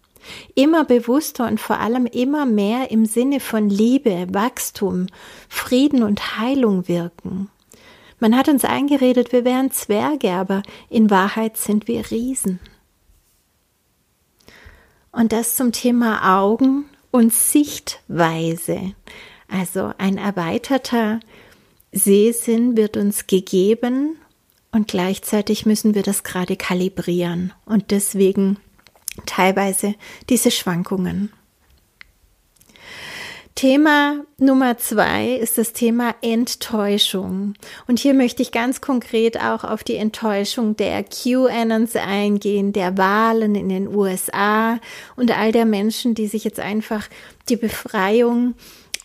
Immer 0.53 0.85
bewusster 0.85 1.47
und 1.47 1.59
vor 1.59 1.79
allem 1.79 2.05
immer 2.05 2.45
mehr 2.45 2.91
im 2.91 3.05
Sinne 3.05 3.39
von 3.39 3.69
Liebe, 3.69 4.27
Wachstum, 4.31 5.07
Frieden 5.47 6.03
und 6.03 6.39
Heilung 6.39 6.87
wirken. 6.87 7.49
Man 8.19 8.35
hat 8.35 8.49
uns 8.49 8.65
eingeredet, 8.65 9.31
wir 9.31 9.45
wären 9.45 9.71
Zwerge, 9.71 10.31
aber 10.31 10.61
in 10.89 11.09
Wahrheit 11.09 11.57
sind 11.57 11.87
wir 11.87 12.11
Riesen. 12.11 12.59
Und 15.11 15.31
das 15.31 15.55
zum 15.55 15.71
Thema 15.71 16.39
Augen 16.39 16.85
und 17.11 17.33
Sichtweise. 17.33 18.93
Also 19.47 19.93
ein 19.97 20.17
erweiterter 20.17 21.21
Sehsinn 21.91 22.77
wird 22.77 22.97
uns 22.97 23.27
gegeben 23.27 24.17
und 24.71 24.87
gleichzeitig 24.87 25.65
müssen 25.65 25.95
wir 25.95 26.03
das 26.03 26.23
gerade 26.23 26.55
kalibrieren 26.55 27.53
und 27.65 27.91
deswegen 27.91 28.57
teilweise 29.25 29.95
diese 30.29 30.51
Schwankungen. 30.51 31.31
Thema 33.55 34.23
Nummer 34.37 34.77
zwei 34.77 35.33
ist 35.33 35.57
das 35.57 35.73
Thema 35.73 36.15
Enttäuschung. 36.21 37.55
Und 37.87 37.99
hier 37.99 38.13
möchte 38.13 38.41
ich 38.41 38.53
ganz 38.53 38.79
konkret 38.79 39.37
auch 39.37 39.65
auf 39.65 39.83
die 39.83 39.97
Enttäuschung 39.97 40.77
der 40.77 41.03
QAnons 41.03 41.97
eingehen, 41.97 42.71
der 42.71 42.97
Wahlen 42.97 43.55
in 43.55 43.67
den 43.67 43.93
USA 43.93 44.79
und 45.17 45.37
all 45.37 45.51
der 45.51 45.65
Menschen, 45.65 46.15
die 46.15 46.27
sich 46.27 46.45
jetzt 46.45 46.61
einfach 46.61 47.09
die 47.49 47.57
Befreiung 47.57 48.55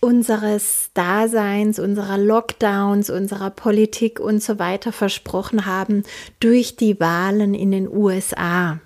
unseres 0.05 0.91
Daseins, 0.93 1.79
unserer 1.79 2.19
Lockdowns, 2.19 3.09
unserer 3.09 3.49
Politik 3.49 4.21
und 4.21 4.43
so 4.43 4.59
weiter 4.59 4.93
versprochen 4.93 5.65
haben 5.65 6.03
durch 6.41 6.77
die 6.77 7.01
Wahlen 7.01 7.55
in 7.55 7.71
den 7.71 7.89
USA. 7.89 8.81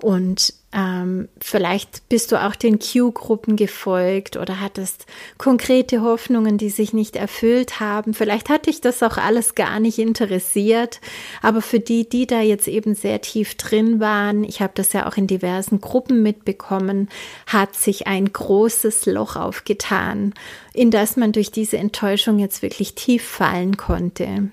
Und 0.00 0.54
ähm, 0.74 1.28
vielleicht 1.38 2.08
bist 2.08 2.32
du 2.32 2.42
auch 2.42 2.54
den 2.54 2.78
Q-Gruppen 2.78 3.56
gefolgt 3.56 4.38
oder 4.38 4.60
hattest 4.60 5.04
konkrete 5.36 6.00
Hoffnungen, 6.00 6.56
die 6.56 6.70
sich 6.70 6.94
nicht 6.94 7.14
erfüllt 7.14 7.78
haben. 7.78 8.14
Vielleicht 8.14 8.48
hat 8.48 8.66
dich 8.66 8.80
das 8.80 9.02
auch 9.02 9.18
alles 9.18 9.54
gar 9.54 9.80
nicht 9.80 9.98
interessiert. 9.98 11.00
Aber 11.42 11.60
für 11.60 11.78
die, 11.78 12.08
die 12.08 12.26
da 12.26 12.40
jetzt 12.40 12.68
eben 12.68 12.94
sehr 12.94 13.20
tief 13.20 13.56
drin 13.56 14.00
waren, 14.00 14.44
ich 14.44 14.62
habe 14.62 14.72
das 14.74 14.94
ja 14.94 15.06
auch 15.06 15.18
in 15.18 15.26
diversen 15.26 15.80
Gruppen 15.82 16.22
mitbekommen, 16.22 17.10
hat 17.46 17.74
sich 17.74 18.06
ein 18.06 18.32
großes 18.32 19.04
Loch 19.06 19.36
aufgetan, 19.36 20.32
in 20.72 20.90
das 20.90 21.16
man 21.16 21.32
durch 21.32 21.50
diese 21.50 21.76
Enttäuschung 21.76 22.38
jetzt 22.38 22.62
wirklich 22.62 22.94
tief 22.94 23.24
fallen 23.24 23.76
konnte. 23.76 24.50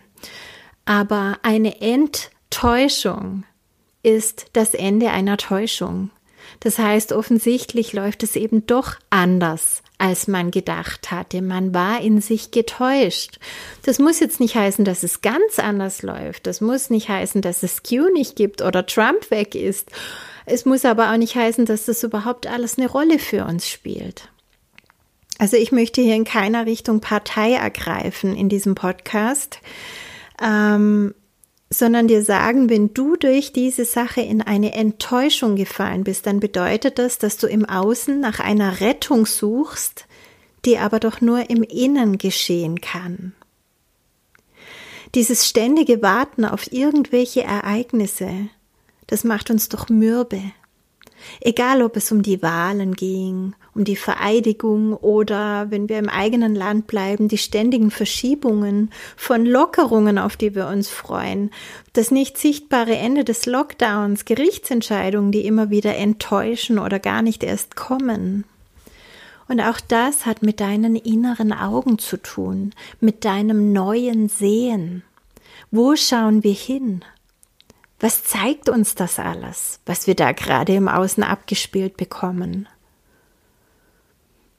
Aber 0.83 1.37
eine 1.43 1.79
Enttäuschung 1.79 3.45
ist 4.03 4.47
das 4.53 4.73
Ende 4.73 5.09
einer 5.11 5.37
Täuschung. 5.37 6.09
Das 6.61 6.77
heißt, 6.79 7.13
offensichtlich 7.13 7.93
läuft 7.93 8.23
es 8.23 8.35
eben 8.35 8.65
doch 8.65 8.95
anders, 9.09 9.81
als 9.97 10.27
man 10.27 10.51
gedacht 10.51 11.11
hatte. 11.11 11.41
Man 11.41 11.73
war 11.73 12.01
in 12.01 12.21
sich 12.21 12.51
getäuscht. 12.51 13.39
Das 13.83 13.99
muss 13.99 14.19
jetzt 14.19 14.39
nicht 14.39 14.55
heißen, 14.55 14.83
dass 14.83 15.03
es 15.03 15.21
ganz 15.21 15.59
anders 15.59 16.01
läuft. 16.01 16.47
Das 16.47 16.61
muss 16.61 16.89
nicht 16.89 17.09
heißen, 17.09 17.41
dass 17.41 17.63
es 17.63 17.83
Q 17.83 18.09
nicht 18.13 18.35
gibt 18.35 18.61
oder 18.61 18.85
Trump 18.85 19.29
weg 19.31 19.55
ist. 19.55 19.91
Es 20.45 20.65
muss 20.65 20.85
aber 20.85 21.11
auch 21.11 21.17
nicht 21.17 21.35
heißen, 21.35 21.65
dass 21.65 21.85
das 21.85 22.03
überhaupt 22.03 22.47
alles 22.47 22.77
eine 22.77 22.89
Rolle 22.89 23.19
für 23.19 23.45
uns 23.45 23.69
spielt. 23.69 24.29
Also 25.37 25.55
ich 25.55 25.71
möchte 25.71 26.01
hier 26.01 26.15
in 26.15 26.25
keiner 26.25 26.65
Richtung 26.65 26.99
Partei 26.99 27.53
ergreifen 27.53 28.35
in 28.35 28.49
diesem 28.49 28.75
Podcast. 28.75 29.59
Ähm, 30.41 31.13
sondern 31.69 32.07
dir 32.07 32.23
sagen, 32.23 32.69
wenn 32.69 32.93
du 32.93 33.15
durch 33.15 33.53
diese 33.53 33.85
Sache 33.85 34.21
in 34.21 34.41
eine 34.41 34.73
Enttäuschung 34.73 35.55
gefallen 35.55 36.03
bist, 36.03 36.25
dann 36.25 36.39
bedeutet 36.39 36.97
das, 36.97 37.19
dass 37.19 37.37
du 37.37 37.47
im 37.47 37.65
Außen 37.65 38.19
nach 38.19 38.39
einer 38.39 38.81
Rettung 38.81 39.25
suchst, 39.25 40.05
die 40.65 40.77
aber 40.77 40.99
doch 40.99 41.21
nur 41.21 41.49
im 41.49 41.63
Innen 41.63 42.17
geschehen 42.17 42.81
kann. 42.81 43.33
Dieses 45.15 45.47
ständige 45.47 46.01
Warten 46.01 46.45
auf 46.45 46.71
irgendwelche 46.71 47.43
Ereignisse, 47.43 48.49
das 49.07 49.23
macht 49.23 49.49
uns 49.49 49.69
doch 49.69 49.89
mürbe. 49.89 50.41
Egal, 51.41 51.81
ob 51.81 51.95
es 51.95 52.11
um 52.11 52.21
die 52.21 52.41
Wahlen 52.41 52.95
ging, 52.95 53.53
um 53.73 53.83
die 53.83 53.95
Vereidigung 53.95 54.93
oder, 54.93 55.67
wenn 55.69 55.89
wir 55.89 55.99
im 55.99 56.09
eigenen 56.09 56.55
Land 56.55 56.87
bleiben, 56.87 57.27
die 57.27 57.37
ständigen 57.37 57.91
Verschiebungen 57.91 58.91
von 59.15 59.45
Lockerungen, 59.45 60.17
auf 60.17 60.37
die 60.37 60.55
wir 60.55 60.67
uns 60.67 60.89
freuen, 60.89 61.51
das 61.93 62.11
nicht 62.11 62.37
sichtbare 62.37 62.95
Ende 62.95 63.23
des 63.23 63.45
Lockdowns, 63.45 64.25
Gerichtsentscheidungen, 64.25 65.31
die 65.31 65.45
immer 65.45 65.69
wieder 65.69 65.95
enttäuschen 65.95 66.79
oder 66.79 66.99
gar 66.99 67.21
nicht 67.21 67.43
erst 67.43 67.75
kommen. 67.75 68.45
Und 69.47 69.61
auch 69.61 69.79
das 69.79 70.27
hat 70.27 70.43
mit 70.43 70.59
deinen 70.59 70.95
inneren 70.95 71.51
Augen 71.51 71.97
zu 71.97 72.17
tun, 72.17 72.71
mit 72.99 73.25
deinem 73.25 73.73
neuen 73.73 74.29
Sehen. 74.29 75.03
Wo 75.71 75.95
schauen 75.95 76.43
wir 76.43 76.53
hin? 76.53 77.03
Was 77.99 78.23
zeigt 78.23 78.69
uns 78.69 78.95
das 78.95 79.19
alles, 79.19 79.81
was 79.85 80.07
wir 80.07 80.15
da 80.15 80.31
gerade 80.31 80.73
im 80.73 80.87
Außen 80.87 81.23
abgespielt 81.23 81.97
bekommen? 81.97 82.67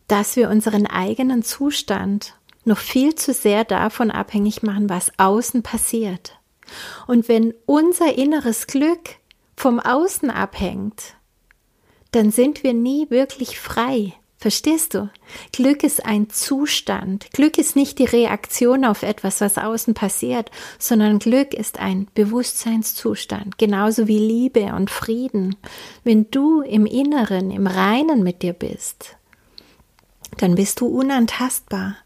Dass 0.08 0.36
wir 0.36 0.50
unseren 0.50 0.86
eigenen 0.86 1.42
Zustand 1.42 2.34
noch 2.64 2.78
viel 2.78 3.14
zu 3.14 3.32
sehr 3.32 3.64
davon 3.64 4.10
abhängig 4.10 4.62
machen, 4.62 4.90
was 4.90 5.12
außen 5.18 5.62
passiert. 5.62 6.38
Und 7.06 7.28
wenn 7.28 7.54
unser 7.64 8.16
inneres 8.16 8.66
Glück 8.66 9.16
vom 9.56 9.80
Außen 9.80 10.30
abhängt, 10.30 11.14
dann 12.12 12.30
sind 12.30 12.62
wir 12.62 12.74
nie 12.74 13.08
wirklich 13.10 13.58
frei. 13.58 14.12
Verstehst 14.40 14.94
du? 14.94 15.10
Glück 15.52 15.84
ist 15.84 16.06
ein 16.06 16.30
Zustand. 16.30 17.30
Glück 17.34 17.58
ist 17.58 17.76
nicht 17.76 17.98
die 17.98 18.06
Reaktion 18.06 18.86
auf 18.86 19.02
etwas, 19.02 19.42
was 19.42 19.58
außen 19.58 19.92
passiert, 19.92 20.50
sondern 20.78 21.18
Glück 21.18 21.52
ist 21.52 21.78
ein 21.78 22.08
Bewusstseinszustand, 22.14 23.58
genauso 23.58 24.08
wie 24.08 24.18
Liebe 24.18 24.72
und 24.74 24.90
Frieden. 24.90 25.56
Wenn 26.04 26.30
du 26.30 26.62
im 26.62 26.86
Inneren, 26.86 27.50
im 27.50 27.66
Reinen 27.66 28.22
mit 28.22 28.40
dir 28.40 28.54
bist, 28.54 29.16
dann 30.38 30.54
bist 30.54 30.80
du 30.80 30.86
unantastbar. 30.86 31.96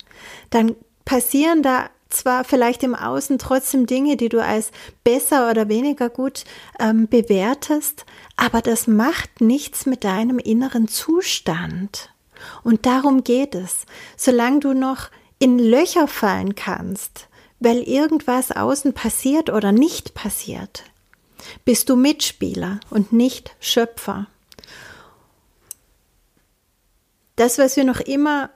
Dann 0.50 0.74
passieren 1.04 1.62
da 1.62 1.88
zwar 2.08 2.42
vielleicht 2.42 2.82
im 2.82 2.96
Außen 2.96 3.38
trotzdem 3.38 3.86
Dinge, 3.86 4.16
die 4.16 4.28
du 4.28 4.42
als 4.42 4.72
besser 5.04 5.52
oder 5.52 5.68
weniger 5.68 6.08
gut 6.08 6.44
ähm, 6.80 7.06
bewertest, 7.06 8.06
aber 8.34 8.60
das 8.60 8.88
macht 8.88 9.40
nichts 9.40 9.86
mit 9.86 10.02
deinem 10.02 10.40
inneren 10.40 10.88
Zustand. 10.88 12.10
Und 12.62 12.86
darum 12.86 13.24
geht 13.24 13.54
es. 13.54 13.86
Solange 14.16 14.60
du 14.60 14.74
noch 14.74 15.10
in 15.38 15.58
Löcher 15.58 16.08
fallen 16.08 16.54
kannst, 16.54 17.28
weil 17.60 17.78
irgendwas 17.78 18.50
außen 18.50 18.92
passiert 18.92 19.50
oder 19.50 19.72
nicht 19.72 20.14
passiert, 20.14 20.84
bist 21.64 21.88
du 21.88 21.96
Mitspieler 21.96 22.80
und 22.90 23.12
nicht 23.12 23.54
Schöpfer. 23.60 24.26
Das, 27.36 27.58
was 27.58 27.76
wir 27.76 27.84
noch 27.84 28.00
immer 28.00 28.50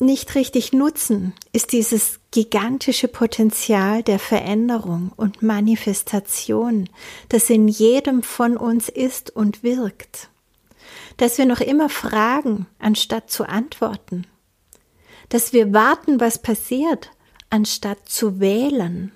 nicht 0.00 0.34
richtig 0.34 0.72
nutzen, 0.72 1.32
ist 1.52 1.72
dieses 1.72 2.18
gigantische 2.32 3.06
Potenzial 3.06 4.02
der 4.02 4.18
Veränderung 4.18 5.12
und 5.16 5.42
Manifestation, 5.42 6.88
das 7.28 7.48
in 7.48 7.68
jedem 7.68 8.22
von 8.22 8.56
uns 8.56 8.88
ist 8.88 9.30
und 9.30 9.62
wirkt 9.62 10.28
dass 11.16 11.38
wir 11.38 11.46
noch 11.46 11.60
immer 11.60 11.88
fragen, 11.88 12.66
anstatt 12.78 13.30
zu 13.30 13.48
antworten, 13.48 14.26
dass 15.28 15.52
wir 15.52 15.72
warten, 15.72 16.20
was 16.20 16.40
passiert, 16.40 17.10
anstatt 17.50 18.08
zu 18.08 18.40
wählen. 18.40 19.12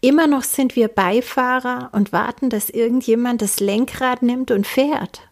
Immer 0.00 0.26
noch 0.26 0.42
sind 0.42 0.76
wir 0.76 0.88
Beifahrer 0.88 1.88
und 1.92 2.12
warten, 2.12 2.50
dass 2.50 2.68
irgendjemand 2.68 3.40
das 3.40 3.60
Lenkrad 3.60 4.22
nimmt 4.22 4.50
und 4.50 4.66
fährt. 4.66 5.22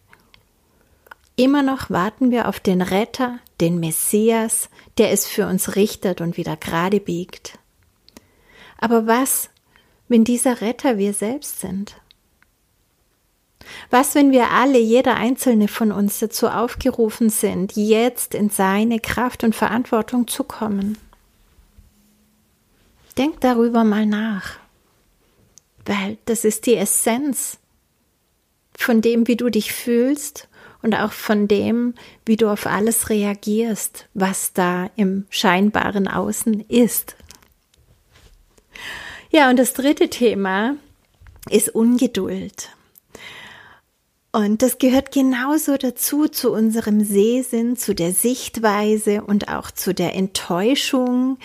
Immer 1.35 1.63
noch 1.63 1.89
warten 1.89 2.31
wir 2.31 2.47
auf 2.47 2.59
den 2.59 2.81
Retter, 2.81 3.39
den 3.59 3.79
Messias, 3.79 4.69
der 4.97 5.11
es 5.11 5.27
für 5.27 5.47
uns 5.47 5.75
richtet 5.75 6.21
und 6.21 6.37
wieder 6.37 6.57
gerade 6.57 6.99
biegt. 6.99 7.59
Aber 8.77 9.07
was, 9.07 9.49
wenn 10.07 10.23
dieser 10.23 10.61
Retter 10.61 10.97
wir 10.97 11.13
selbst 11.13 11.59
sind? 11.59 11.95
Was, 13.89 14.15
wenn 14.15 14.31
wir 14.31 14.51
alle, 14.51 14.79
jeder 14.79 15.15
einzelne 15.15 15.67
von 15.67 15.91
uns 15.91 16.19
dazu 16.19 16.47
aufgerufen 16.47 17.29
sind, 17.29 17.75
jetzt 17.75 18.35
in 18.35 18.49
seine 18.49 18.99
Kraft 18.99 19.43
und 19.43 19.55
Verantwortung 19.55 20.27
zu 20.27 20.43
kommen? 20.43 20.97
Denk 23.17 23.41
darüber 23.41 23.83
mal 23.83 24.05
nach, 24.05 24.57
weil 25.85 26.17
das 26.25 26.45
ist 26.45 26.65
die 26.65 26.75
Essenz 26.75 27.59
von 28.75 29.01
dem, 29.01 29.27
wie 29.27 29.35
du 29.35 29.49
dich 29.49 29.71
fühlst 29.71 30.47
und 30.81 30.95
auch 30.95 31.11
von 31.11 31.47
dem, 31.47 31.93
wie 32.25 32.37
du 32.37 32.49
auf 32.49 32.65
alles 32.65 33.09
reagierst, 33.09 34.07
was 34.13 34.53
da 34.53 34.89
im 34.95 35.25
scheinbaren 35.29 36.07
Außen 36.07 36.61
ist. 36.67 37.15
Ja, 39.31 39.49
und 39.49 39.57
das 39.57 39.73
dritte 39.73 40.09
Thema 40.09 40.75
ist 41.49 41.69
Ungeduld. 41.69 42.69
Und 44.35 44.63
das 44.63 44.79
gehört 44.79 45.11
genauso 45.11 45.77
dazu, 45.77 46.27
zu 46.27 46.51
unserem 46.51 47.05
Sehsinn, 47.05 47.77
zu 47.77 47.93
der 47.93 48.13
Sichtweise 48.13 49.23
und 49.23 49.47
auch 49.47 49.69
zu 49.69 49.93
der 49.93 50.15
Enttäuschung. 50.15 51.37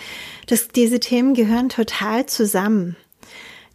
Das, 0.47 0.69
diese 0.69 0.99
Themen 0.99 1.35
gehören 1.35 1.69
total 1.69 2.25
zusammen. 2.25 2.95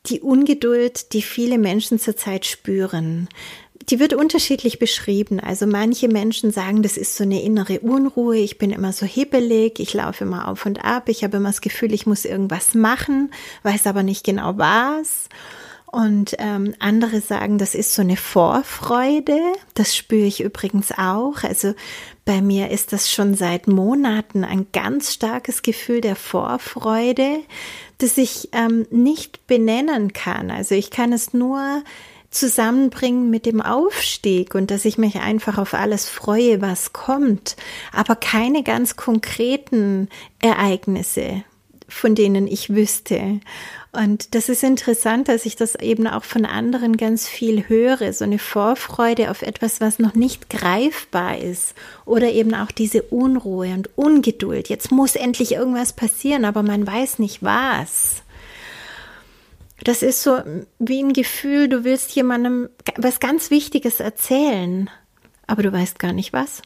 Die 0.06 0.20
Ungeduld, 0.20 1.12
die 1.12 1.22
viele 1.22 1.58
Menschen 1.58 2.00
zurzeit 2.00 2.44
spüren, 2.44 3.28
die 3.88 4.00
wird 4.00 4.14
unterschiedlich 4.14 4.80
beschrieben. 4.80 5.38
Also 5.38 5.68
manche 5.68 6.08
Menschen 6.08 6.50
sagen, 6.50 6.82
das 6.82 6.96
ist 6.96 7.14
so 7.14 7.22
eine 7.22 7.40
innere 7.40 7.78
Unruhe, 7.80 8.38
ich 8.38 8.58
bin 8.58 8.72
immer 8.72 8.92
so 8.92 9.06
hibbelig, 9.06 9.78
ich 9.78 9.94
laufe 9.94 10.24
immer 10.24 10.48
auf 10.48 10.66
und 10.66 10.84
ab, 10.84 11.08
ich 11.08 11.22
habe 11.22 11.36
immer 11.36 11.50
das 11.50 11.60
Gefühl, 11.60 11.94
ich 11.94 12.04
muss 12.04 12.24
irgendwas 12.24 12.74
machen, 12.74 13.30
weiß 13.62 13.86
aber 13.86 14.02
nicht 14.02 14.24
genau 14.24 14.58
was. 14.58 15.28
Und 15.94 16.34
ähm, 16.38 16.74
andere 16.80 17.20
sagen, 17.20 17.56
das 17.56 17.76
ist 17.76 17.94
so 17.94 18.02
eine 18.02 18.16
Vorfreude. 18.16 19.38
Das 19.74 19.94
spüre 19.94 20.26
ich 20.26 20.40
übrigens 20.40 20.90
auch. 20.90 21.44
Also 21.44 21.72
bei 22.24 22.42
mir 22.42 22.72
ist 22.72 22.92
das 22.92 23.12
schon 23.12 23.36
seit 23.36 23.68
Monaten 23.68 24.42
ein 24.42 24.66
ganz 24.72 25.14
starkes 25.14 25.62
Gefühl 25.62 26.00
der 26.00 26.16
Vorfreude, 26.16 27.36
das 27.98 28.18
ich 28.18 28.48
ähm, 28.50 28.88
nicht 28.90 29.46
benennen 29.46 30.12
kann. 30.12 30.50
Also 30.50 30.74
ich 30.74 30.90
kann 30.90 31.12
es 31.12 31.32
nur 31.32 31.84
zusammenbringen 32.28 33.30
mit 33.30 33.46
dem 33.46 33.62
Aufstieg 33.62 34.56
und 34.56 34.72
dass 34.72 34.84
ich 34.86 34.98
mich 34.98 35.20
einfach 35.20 35.58
auf 35.58 35.74
alles 35.74 36.08
freue, 36.08 36.60
was 36.60 36.92
kommt, 36.92 37.54
aber 37.92 38.16
keine 38.16 38.64
ganz 38.64 38.96
konkreten 38.96 40.08
Ereignisse, 40.40 41.44
von 41.88 42.14
denen 42.14 42.46
ich 42.46 42.70
wüsste. 42.70 43.40
Und 43.92 44.34
das 44.34 44.48
ist 44.48 44.64
interessant, 44.64 45.28
dass 45.28 45.46
ich 45.46 45.54
das 45.54 45.76
eben 45.76 46.06
auch 46.08 46.24
von 46.24 46.44
anderen 46.44 46.96
ganz 46.96 47.28
viel 47.28 47.68
höre, 47.68 48.12
so 48.12 48.24
eine 48.24 48.40
Vorfreude 48.40 49.30
auf 49.30 49.42
etwas, 49.42 49.80
was 49.80 49.98
noch 49.98 50.14
nicht 50.14 50.50
greifbar 50.50 51.38
ist 51.38 51.74
oder 52.04 52.32
eben 52.32 52.54
auch 52.54 52.72
diese 52.72 53.02
Unruhe 53.02 53.68
und 53.68 53.90
Ungeduld. 53.96 54.68
Jetzt 54.68 54.90
muss 54.90 55.14
endlich 55.14 55.52
irgendwas 55.52 55.92
passieren, 55.92 56.44
aber 56.44 56.62
man 56.62 56.84
weiß 56.86 57.20
nicht 57.20 57.42
was. 57.42 58.22
Das 59.84 60.02
ist 60.02 60.22
so 60.22 60.40
wie 60.78 61.02
ein 61.02 61.12
Gefühl, 61.12 61.68
du 61.68 61.84
willst 61.84 62.12
jemandem 62.12 62.70
was 62.96 63.20
ganz 63.20 63.50
Wichtiges 63.50 64.00
erzählen, 64.00 64.90
aber 65.46 65.62
du 65.62 65.72
weißt 65.72 65.98
gar 65.98 66.12
nicht 66.12 66.32
was. 66.32 66.62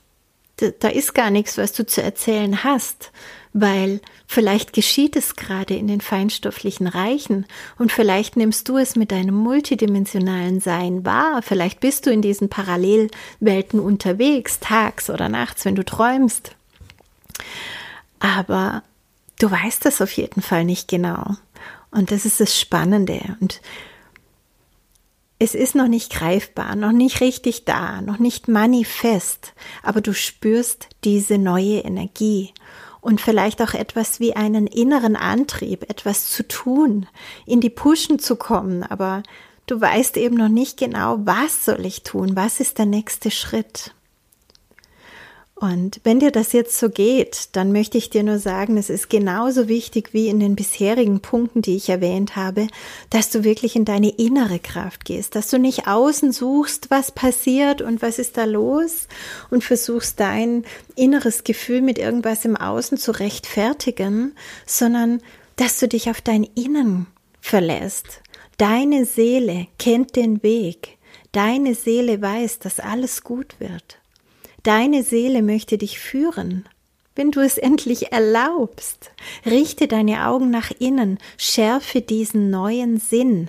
Da 0.80 0.88
ist 0.88 1.14
gar 1.14 1.30
nichts, 1.30 1.58
was 1.58 1.72
du 1.72 1.84
zu 1.84 2.02
erzählen 2.02 2.64
hast 2.64 3.12
weil 3.60 4.00
vielleicht 4.26 4.72
geschieht 4.72 5.16
es 5.16 5.36
gerade 5.36 5.74
in 5.74 5.86
den 5.86 6.00
feinstofflichen 6.00 6.86
Reichen 6.86 7.46
und 7.78 7.92
vielleicht 7.92 8.36
nimmst 8.36 8.68
du 8.68 8.76
es 8.76 8.96
mit 8.96 9.12
deinem 9.12 9.34
multidimensionalen 9.34 10.60
Sein 10.60 11.04
wahr, 11.04 11.42
vielleicht 11.42 11.80
bist 11.80 12.06
du 12.06 12.10
in 12.10 12.22
diesen 12.22 12.48
Parallelwelten 12.48 13.80
unterwegs, 13.80 14.60
tags 14.60 15.10
oder 15.10 15.28
nachts, 15.28 15.64
wenn 15.64 15.74
du 15.74 15.84
träumst. 15.84 16.52
Aber 18.20 18.82
du 19.38 19.50
weißt 19.50 19.84
das 19.84 20.00
auf 20.00 20.12
jeden 20.12 20.42
Fall 20.42 20.64
nicht 20.64 20.88
genau. 20.88 21.36
Und 21.90 22.10
das 22.10 22.24
ist 22.24 22.40
das 22.40 22.58
Spannende. 22.58 23.20
Und 23.40 23.60
es 25.38 25.54
ist 25.54 25.74
noch 25.74 25.86
nicht 25.86 26.12
greifbar, 26.12 26.74
noch 26.74 26.92
nicht 26.92 27.20
richtig 27.20 27.64
da, 27.64 28.02
noch 28.02 28.18
nicht 28.18 28.48
manifest, 28.48 29.54
aber 29.82 30.00
du 30.00 30.12
spürst 30.12 30.88
diese 31.04 31.38
neue 31.38 31.78
Energie 31.78 32.52
und 33.08 33.22
vielleicht 33.22 33.62
auch 33.62 33.72
etwas 33.72 34.20
wie 34.20 34.36
einen 34.36 34.66
inneren 34.66 35.16
Antrieb, 35.16 35.88
etwas 35.88 36.28
zu 36.28 36.46
tun, 36.46 37.06
in 37.46 37.62
die 37.62 37.70
Pushen 37.70 38.18
zu 38.18 38.36
kommen, 38.36 38.82
aber 38.82 39.22
du 39.66 39.80
weißt 39.80 40.18
eben 40.18 40.36
noch 40.36 40.50
nicht 40.50 40.78
genau, 40.78 41.16
was 41.20 41.64
soll 41.64 41.86
ich 41.86 42.02
tun, 42.02 42.36
was 42.36 42.60
ist 42.60 42.76
der 42.76 42.84
nächste 42.84 43.30
Schritt. 43.30 43.94
Und 45.60 46.00
wenn 46.04 46.20
dir 46.20 46.30
das 46.30 46.52
jetzt 46.52 46.78
so 46.78 46.88
geht, 46.88 47.48
dann 47.56 47.72
möchte 47.72 47.98
ich 47.98 48.10
dir 48.10 48.22
nur 48.22 48.38
sagen, 48.38 48.76
es 48.76 48.90
ist 48.90 49.10
genauso 49.10 49.66
wichtig 49.66 50.10
wie 50.12 50.28
in 50.28 50.38
den 50.38 50.54
bisherigen 50.54 51.18
Punkten, 51.18 51.62
die 51.62 51.74
ich 51.74 51.88
erwähnt 51.88 52.36
habe, 52.36 52.68
dass 53.10 53.30
du 53.30 53.42
wirklich 53.42 53.74
in 53.74 53.84
deine 53.84 54.10
innere 54.10 54.60
Kraft 54.60 55.04
gehst, 55.04 55.34
dass 55.34 55.50
du 55.50 55.58
nicht 55.58 55.88
außen 55.88 56.30
suchst, 56.30 56.92
was 56.92 57.10
passiert 57.10 57.82
und 57.82 58.02
was 58.02 58.20
ist 58.20 58.36
da 58.36 58.44
los 58.44 59.08
und 59.50 59.64
versuchst 59.64 60.20
dein 60.20 60.64
inneres 60.94 61.42
Gefühl 61.42 61.82
mit 61.82 61.98
irgendwas 61.98 62.44
im 62.44 62.56
Außen 62.56 62.96
zu 62.96 63.10
rechtfertigen, 63.10 64.36
sondern 64.64 65.20
dass 65.56 65.80
du 65.80 65.88
dich 65.88 66.08
auf 66.08 66.20
dein 66.20 66.44
Innen 66.44 67.08
verlässt. 67.40 68.22
Deine 68.58 69.06
Seele 69.06 69.66
kennt 69.80 70.14
den 70.14 70.40
Weg. 70.44 70.98
Deine 71.32 71.74
Seele 71.74 72.22
weiß, 72.22 72.60
dass 72.60 72.78
alles 72.78 73.24
gut 73.24 73.56
wird. 73.58 73.98
Deine 74.68 75.02
Seele 75.02 75.40
möchte 75.40 75.78
dich 75.78 75.98
führen. 75.98 76.66
Wenn 77.14 77.30
du 77.30 77.40
es 77.40 77.56
endlich 77.56 78.12
erlaubst, 78.12 79.12
richte 79.46 79.88
deine 79.88 80.26
Augen 80.26 80.50
nach 80.50 80.70
innen, 80.78 81.18
schärfe 81.38 82.02
diesen 82.02 82.50
neuen 82.50 83.00
Sinn, 83.00 83.48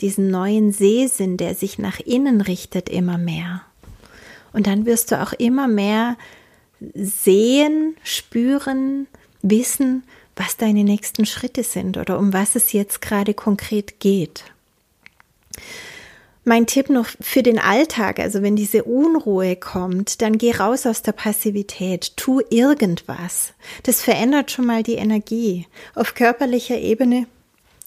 diesen 0.00 0.30
neuen 0.30 0.70
Sehsinn, 0.70 1.36
der 1.36 1.56
sich 1.56 1.80
nach 1.80 1.98
innen 1.98 2.40
richtet, 2.40 2.88
immer 2.88 3.18
mehr. 3.18 3.62
Und 4.52 4.68
dann 4.68 4.86
wirst 4.86 5.10
du 5.10 5.20
auch 5.20 5.32
immer 5.32 5.66
mehr 5.66 6.16
sehen, 6.94 7.96
spüren, 8.04 9.08
wissen, 9.42 10.04
was 10.36 10.58
deine 10.58 10.84
nächsten 10.84 11.26
Schritte 11.26 11.64
sind 11.64 11.96
oder 11.96 12.20
um 12.20 12.32
was 12.32 12.54
es 12.54 12.70
jetzt 12.70 13.02
gerade 13.02 13.34
konkret 13.34 13.98
geht. 13.98 14.44
Mein 16.44 16.66
Tipp 16.66 16.90
noch 16.90 17.06
für 17.20 17.44
den 17.44 17.60
Alltag, 17.60 18.18
also 18.18 18.42
wenn 18.42 18.56
diese 18.56 18.82
Unruhe 18.82 19.54
kommt, 19.54 20.22
dann 20.22 20.38
geh 20.38 20.50
raus 20.50 20.86
aus 20.86 21.02
der 21.02 21.12
Passivität, 21.12 22.16
tu 22.16 22.40
irgendwas. 22.50 23.52
Das 23.84 24.02
verändert 24.02 24.50
schon 24.50 24.66
mal 24.66 24.82
die 24.82 24.96
Energie. 24.96 25.68
Auf 25.94 26.14
körperlicher 26.14 26.78
Ebene 26.78 27.26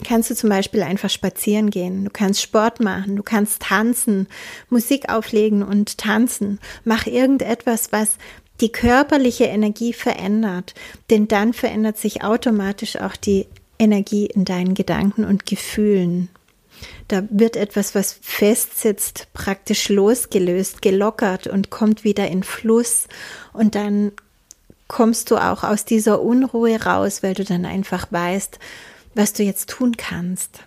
kannst 0.06 0.30
du 0.30 0.36
zum 0.36 0.50
Beispiel 0.50 0.84
einfach 0.84 1.10
spazieren 1.10 1.70
gehen, 1.70 2.06
du 2.06 2.12
kannst 2.12 2.42
Sport 2.42 2.80
machen, 2.80 3.18
du 3.18 3.24
kannst 3.24 3.62
tanzen, 3.62 4.28
Musik 4.70 5.10
auflegen 5.10 5.62
und 5.62 5.98
tanzen. 5.98 6.60
Mach 6.86 7.08
irgendetwas, 7.08 7.92
was 7.92 8.18
die 8.62 8.72
körperliche 8.72 9.46
Energie 9.46 9.92
verändert, 9.92 10.76
denn 11.10 11.28
dann 11.28 11.52
verändert 11.52 11.98
sich 11.98 12.24
automatisch 12.24 12.96
auch 12.96 13.18
die 13.18 13.48
Energie 13.80 14.28
in 14.28 14.46
deinen 14.46 14.76
Gedanken 14.76 15.26
und 15.26 15.46
Gefühlen. 15.46 16.30
Da 17.08 17.24
wird 17.30 17.56
etwas, 17.56 17.96
was 17.96 18.14
festsitzt, 18.22 19.28
praktisch 19.34 19.90
losgelöst, 19.90 20.82
gelockert 20.82 21.48
und 21.48 21.70
kommt 21.70 22.04
wieder 22.04 22.28
in 22.28 22.44
Fluss. 22.44 23.08
Und 23.54 23.76
dann 23.76 24.12
kommst 24.88 25.32
du 25.32 25.38
auch 25.38 25.64
aus 25.64 25.86
dieser 25.86 26.22
Unruhe 26.22 26.82
raus, 26.82 27.24
weil 27.24 27.34
du 27.34 27.44
dann 27.44 27.66
einfach 27.66 28.12
weißt, 28.12 28.60
was 29.14 29.34
du 29.34 29.44
jetzt 29.44 29.70
tun 29.70 29.98
kannst 29.98 30.62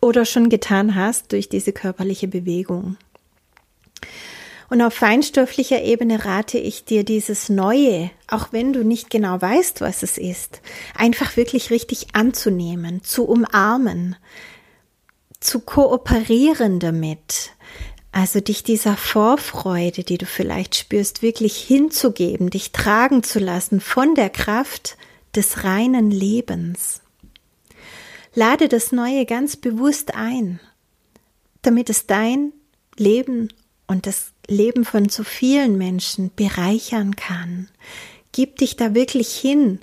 oder 0.00 0.24
schon 0.24 0.48
getan 0.48 0.94
hast 0.94 1.32
durch 1.32 1.48
diese 1.48 1.72
körperliche 1.72 2.28
Bewegung. 2.28 2.96
Und 4.68 4.80
auf 4.80 4.94
feinstofflicher 4.94 5.82
Ebene 5.82 6.24
rate 6.24 6.56
ich 6.56 6.86
dir 6.86 7.04
dieses 7.04 7.50
Neue, 7.50 8.10
auch 8.26 8.48
wenn 8.52 8.72
du 8.72 8.84
nicht 8.84 9.10
genau 9.10 9.38
weißt, 9.40 9.82
was 9.82 10.02
es 10.02 10.16
ist, 10.16 10.62
einfach 10.96 11.36
wirklich 11.36 11.70
richtig 11.70 12.14
anzunehmen, 12.14 13.04
zu 13.04 13.24
umarmen, 13.28 14.16
zu 15.42 15.60
kooperieren 15.60 16.78
damit. 16.78 17.52
Also 18.12 18.40
dich 18.40 18.62
dieser 18.62 18.96
Vorfreude, 18.96 20.04
die 20.04 20.18
du 20.18 20.26
vielleicht 20.26 20.76
spürst, 20.76 21.22
wirklich 21.22 21.56
hinzugeben, 21.56 22.50
dich 22.50 22.72
tragen 22.72 23.22
zu 23.22 23.38
lassen 23.38 23.80
von 23.80 24.14
der 24.14 24.28
Kraft 24.28 24.96
des 25.34 25.64
reinen 25.64 26.10
Lebens. 26.10 27.00
Lade 28.34 28.68
das 28.68 28.92
Neue 28.92 29.24
ganz 29.24 29.56
bewusst 29.56 30.14
ein, 30.14 30.60
damit 31.62 31.90
es 31.90 32.06
dein 32.06 32.52
Leben 32.96 33.48
und 33.86 34.06
das 34.06 34.32
Leben 34.46 34.84
von 34.84 35.08
so 35.08 35.24
vielen 35.24 35.78
Menschen 35.78 36.30
bereichern 36.34 37.16
kann. 37.16 37.68
Gib 38.32 38.56
dich 38.56 38.76
da 38.76 38.94
wirklich 38.94 39.34
hin. 39.34 39.80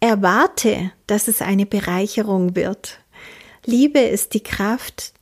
Erwarte, 0.00 0.92
dass 1.06 1.28
es 1.28 1.40
eine 1.40 1.66
Bereicherung 1.66 2.56
wird. 2.56 3.00
Liebe 3.64 4.00
ist 4.00 4.34
die 4.34 4.42
Kraft, 4.42 5.12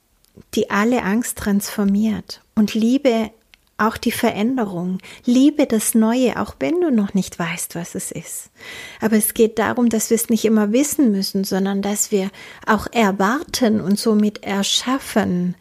die 0.55 0.71
alle 0.71 1.03
Angst 1.03 1.39
transformiert. 1.39 2.43
Und 2.55 2.75
Liebe 2.75 3.31
auch 3.79 3.97
die 3.97 4.13
Veränderung. 4.13 4.99
Liebe 5.25 5.67
das 5.67 5.95
Neue, 5.95 6.41
auch 6.41 6.55
wenn 6.61 6.81
du 6.81 6.91
noch 6.91 7.15
nicht 7.15 7.39
weißt, 7.39 7.75
was 7.75 7.95
es 7.95 8.11
ist. 8.11 8.51
Aber 9.01 9.17
es 9.17 9.35
geht 9.35 9.59
darum, 9.59 9.89
dass 9.89 10.11
wir 10.11 10.15
es 10.15 10.29
nicht 10.29 10.45
immer 10.45 10.73
wissen 10.73 11.11
müssen, 11.11 11.45
sondern 11.45 11.83
dass 11.83 12.11
wir 12.11 12.31
auch 12.67 12.87
erwarten 12.93 13.81
und 13.81 13.99
somit 13.99 14.45
erschaffen, 14.45 15.57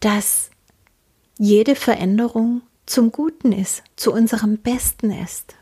dass 0.00 0.50
jede 1.38 1.74
Veränderung 1.74 2.62
zum 2.86 3.12
Guten 3.12 3.52
ist, 3.52 3.82
zu 3.96 4.12
unserem 4.12 4.58
Besten 4.58 5.12
ist. 5.12 5.54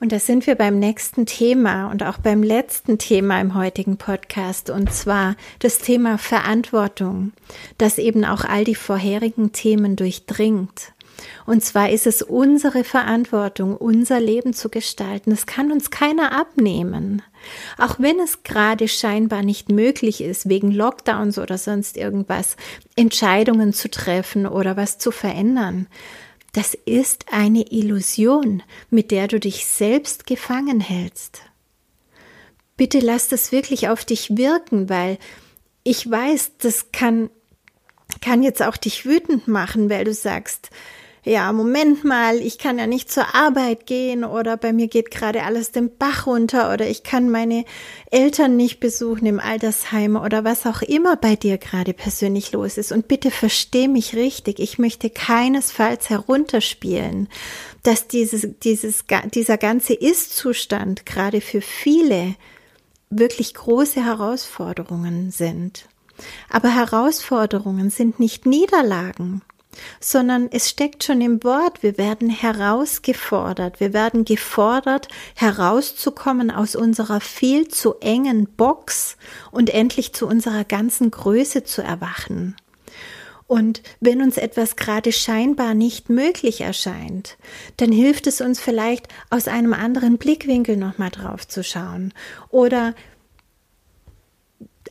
Und 0.00 0.12
da 0.12 0.18
sind 0.18 0.46
wir 0.46 0.54
beim 0.54 0.78
nächsten 0.78 1.26
Thema 1.26 1.90
und 1.90 2.02
auch 2.02 2.18
beim 2.18 2.42
letzten 2.42 2.98
Thema 2.98 3.40
im 3.40 3.54
heutigen 3.54 3.96
Podcast, 3.96 4.70
und 4.70 4.92
zwar 4.92 5.36
das 5.60 5.78
Thema 5.78 6.18
Verantwortung, 6.18 7.32
das 7.78 7.98
eben 7.98 8.24
auch 8.24 8.44
all 8.44 8.64
die 8.64 8.74
vorherigen 8.74 9.52
Themen 9.52 9.96
durchdringt. 9.96 10.92
Und 11.46 11.64
zwar 11.64 11.90
ist 11.90 12.06
es 12.06 12.22
unsere 12.22 12.84
Verantwortung, 12.84 13.76
unser 13.76 14.20
Leben 14.20 14.52
zu 14.52 14.68
gestalten. 14.68 15.30
Das 15.30 15.46
kann 15.46 15.70
uns 15.70 15.90
keiner 15.90 16.32
abnehmen. 16.32 17.22
Auch 17.78 17.96
wenn 17.98 18.18
es 18.18 18.42
gerade 18.42 18.88
scheinbar 18.88 19.42
nicht 19.42 19.70
möglich 19.70 20.22
ist, 20.22 20.48
wegen 20.48 20.70
Lockdowns 20.70 21.38
oder 21.38 21.58
sonst 21.58 21.96
irgendwas, 21.96 22.56
Entscheidungen 22.96 23.72
zu 23.72 23.90
treffen 23.90 24.46
oder 24.46 24.76
was 24.76 24.98
zu 24.98 25.10
verändern. 25.10 25.86
Das 26.54 26.72
ist 26.72 27.32
eine 27.32 27.72
Illusion, 27.72 28.62
mit 28.88 29.10
der 29.10 29.26
du 29.26 29.40
dich 29.40 29.66
selbst 29.66 30.24
gefangen 30.24 30.80
hältst. 30.80 31.42
Bitte 32.76 33.00
lass 33.00 33.26
das 33.28 33.50
wirklich 33.50 33.88
auf 33.88 34.04
dich 34.04 34.36
wirken, 34.36 34.88
weil 34.88 35.18
ich 35.82 36.08
weiß, 36.08 36.52
das 36.58 36.92
kann, 36.92 37.28
kann 38.20 38.44
jetzt 38.44 38.62
auch 38.62 38.76
dich 38.76 39.04
wütend 39.04 39.48
machen, 39.48 39.90
weil 39.90 40.04
du 40.04 40.14
sagst, 40.14 40.70
ja, 41.24 41.50
Moment 41.52 42.04
mal, 42.04 42.36
ich 42.36 42.58
kann 42.58 42.78
ja 42.78 42.86
nicht 42.86 43.10
zur 43.10 43.34
Arbeit 43.34 43.86
gehen 43.86 44.24
oder 44.24 44.58
bei 44.58 44.74
mir 44.74 44.88
geht 44.88 45.10
gerade 45.10 45.42
alles 45.42 45.72
den 45.72 45.96
Bach 45.96 46.26
runter 46.26 46.70
oder 46.70 46.86
ich 46.86 47.02
kann 47.02 47.30
meine 47.30 47.64
Eltern 48.10 48.56
nicht 48.56 48.78
besuchen 48.78 49.24
im 49.24 49.40
Altersheim 49.40 50.16
oder 50.16 50.44
was 50.44 50.66
auch 50.66 50.82
immer 50.82 51.16
bei 51.16 51.34
dir 51.34 51.56
gerade 51.56 51.94
persönlich 51.94 52.52
los 52.52 52.76
ist. 52.76 52.92
Und 52.92 53.08
bitte 53.08 53.30
versteh 53.30 53.88
mich 53.88 54.14
richtig, 54.14 54.58
ich 54.58 54.78
möchte 54.78 55.08
keinesfalls 55.08 56.10
herunterspielen, 56.10 57.28
dass 57.82 58.06
dieses, 58.06 58.46
dieses, 58.62 59.06
dieser 59.32 59.56
ganze 59.56 59.94
Ist-Zustand 59.94 61.06
gerade 61.06 61.40
für 61.40 61.62
viele 61.62 62.34
wirklich 63.08 63.54
große 63.54 64.04
Herausforderungen 64.04 65.30
sind. 65.30 65.88
Aber 66.50 66.74
Herausforderungen 66.74 67.88
sind 67.88 68.20
nicht 68.20 68.44
Niederlagen 68.44 69.40
sondern 70.00 70.48
es 70.50 70.68
steckt 70.68 71.04
schon 71.04 71.20
im 71.20 71.42
Wort, 71.44 71.82
wir 71.82 71.98
werden 71.98 72.30
herausgefordert, 72.30 73.80
wir 73.80 73.92
werden 73.92 74.24
gefordert, 74.24 75.08
herauszukommen 75.34 76.50
aus 76.50 76.76
unserer 76.76 77.20
viel 77.20 77.68
zu 77.68 77.94
engen 78.00 78.46
Box 78.46 79.16
und 79.50 79.70
endlich 79.70 80.12
zu 80.12 80.26
unserer 80.26 80.64
ganzen 80.64 81.10
Größe 81.10 81.64
zu 81.64 81.82
erwachen. 81.82 82.56
Und 83.46 83.82
wenn 84.00 84.22
uns 84.22 84.38
etwas 84.38 84.76
gerade 84.76 85.12
scheinbar 85.12 85.74
nicht 85.74 86.08
möglich 86.08 86.62
erscheint, 86.62 87.36
dann 87.76 87.92
hilft 87.92 88.26
es 88.26 88.40
uns 88.40 88.58
vielleicht 88.58 89.08
aus 89.28 89.48
einem 89.48 89.74
anderen 89.74 90.16
Blickwinkel 90.16 90.76
nochmal 90.76 91.10
drauf 91.10 91.46
zu 91.46 91.62
schauen 91.62 92.14
oder 92.48 92.94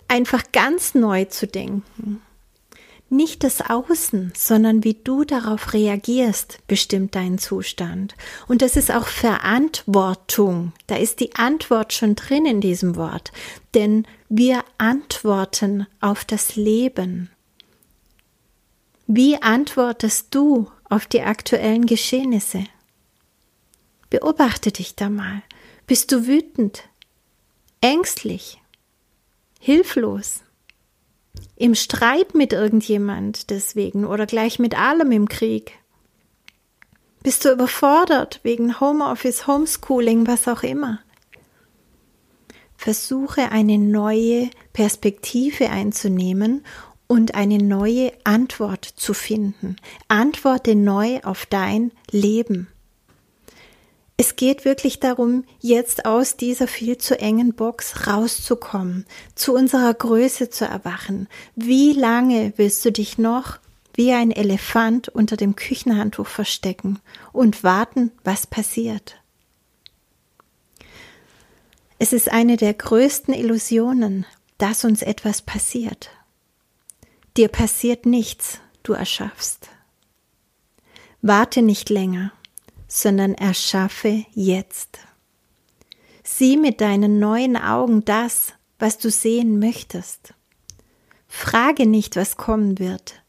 einfach 0.08 0.44
ganz 0.52 0.94
neu 0.94 1.26
zu 1.26 1.48
denken. 1.48 2.22
Nicht 3.14 3.44
das 3.44 3.62
Außen, 3.62 4.34
sondern 4.36 4.84
wie 4.84 4.96
du 4.96 5.24
darauf 5.24 5.74
reagierst, 5.74 6.58
bestimmt 6.66 7.14
deinen 7.14 7.38
Zustand. 7.38 8.16
Und 8.48 8.64
das 8.64 8.76
ist 8.76 8.90
auch 8.90 9.06
Verantwortung. 9.06 10.74
Da 10.88 10.96
ist 10.96 11.20
die 11.20 11.36
Antwort 11.36 11.94
schon 11.94 12.16
drin 12.16 12.48
in 12.48 12.60
diesem 12.60 12.96
Wort. 12.96 13.32
Denn 13.76 14.08
wir 14.30 14.64
antworten 14.80 15.86
auf 16.02 16.26
das 16.26 16.56
Leben. 16.56 17.30
Wie 19.06 19.40
antwortest 19.40 20.34
du 20.34 20.72
auf 20.90 21.06
die 21.06 21.22
aktuellen 21.22 21.86
Geschehnisse? 21.86 22.64
Beobachte 24.10 24.72
dich 24.72 24.96
da 24.96 25.12
mal. 25.12 25.44
Bist 25.86 26.12
du 26.12 26.26
wütend, 26.26 26.90
ängstlich, 27.80 28.60
hilflos? 29.60 30.43
Im 31.56 31.76
Streit 31.76 32.36
mit 32.36 32.54
irgendjemand 32.54 33.50
deswegen 33.50 34.06
oder 34.06 34.26
gleich 34.26 34.60
mit 34.60 34.78
allem 34.78 35.12
im 35.12 35.28
Krieg? 35.30 35.74
Bist 37.22 37.46
du 37.46 37.52
überfordert 37.52 38.42
wegen 38.44 38.82
Homeoffice, 38.82 39.48
Homeschooling, 39.48 40.28
was 40.28 40.48
auch 40.48 40.64
immer? 40.64 41.00
Versuche 42.76 43.52
eine 43.52 43.78
neue 43.78 44.50
Perspektive 44.74 45.70
einzunehmen 45.70 46.66
und 47.08 47.36
eine 47.36 47.60
neue 47.60 48.12
Antwort 48.26 48.84
zu 48.84 49.14
finden. 49.14 49.78
Antworte 50.10 50.76
neu 50.76 51.22
auf 51.24 51.46
dein 51.46 51.92
Leben. 52.12 52.68
Es 54.16 54.36
geht 54.36 54.64
wirklich 54.64 55.00
darum, 55.00 55.44
jetzt 55.60 56.06
aus 56.06 56.38
dieser 56.38 56.68
viel 56.68 56.98
zu 56.98 57.20
engen 57.20 57.54
Box 57.54 58.08
rauszukommen, 58.08 59.06
zu 59.34 59.54
unserer 59.54 59.94
Größe 59.94 60.50
zu 60.50 60.66
erwachen. 60.66 61.28
Wie 61.56 61.94
lange 61.94 62.54
willst 62.58 62.86
du 62.86 62.92
dich 62.92 63.18
noch 63.18 63.58
wie 63.96 64.12
ein 64.12 64.32
Elefant 64.32 65.10
unter 65.10 65.36
dem 65.36 65.56
Küchenhandtuch 65.56 66.28
verstecken 66.28 67.00
und 67.32 67.64
warten, 67.64 68.12
was 68.24 68.46
passiert? 68.46 69.20
Es 71.98 72.14
ist 72.14 72.30
eine 72.30 72.58
der 72.58 72.74
größten 72.74 73.34
Illusionen, 73.34 74.26
dass 74.58 74.84
uns 74.84 75.02
etwas 75.02 75.42
passiert. 75.42 76.12
Dir 77.36 77.48
passiert 77.48 78.06
nichts, 78.06 78.60
du 78.84 78.94
erschaffst. 78.94 79.70
Warte 81.22 81.62
nicht 81.62 81.90
länger 81.90 82.32
sondern 82.96 83.34
erschaffe 83.34 84.24
jetzt. 84.36 85.00
Sieh 86.24 86.58
mit 86.58 86.80
deinen 86.80 87.18
neuen 87.18 87.58
Augen 87.58 88.06
das, 88.06 88.54
was 88.78 89.00
du 89.00 89.10
sehen 89.10 89.58
möchtest. 89.58 90.36
Frage 91.28 91.88
nicht, 91.88 92.16
was 92.16 92.38
kommen 92.38 92.78
wird, 92.78 93.24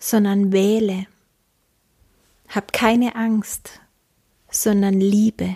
sondern 0.00 0.50
wähle. 0.50 1.06
Hab 2.48 2.72
keine 2.72 3.14
Angst, 3.14 3.80
sondern 4.50 4.94
Liebe. 4.94 5.54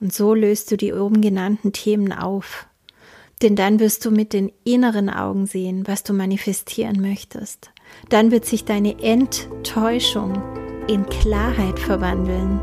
Und 0.00 0.12
so 0.12 0.34
löst 0.34 0.70
du 0.70 0.76
die 0.76 0.92
oben 0.92 1.22
genannten 1.22 1.72
Themen 1.72 2.12
auf. 2.12 2.66
Denn 3.40 3.56
dann 3.56 3.80
wirst 3.80 4.04
du 4.04 4.10
mit 4.10 4.34
den 4.34 4.52
inneren 4.64 5.08
Augen 5.08 5.46
sehen, 5.46 5.86
was 5.86 6.02
du 6.02 6.12
manifestieren 6.12 7.00
möchtest. 7.00 7.70
Dann 8.08 8.30
wird 8.30 8.44
sich 8.44 8.64
deine 8.64 9.02
Enttäuschung 9.02 10.42
in 10.88 11.04
Klarheit 11.06 11.78
verwandeln 11.78 12.60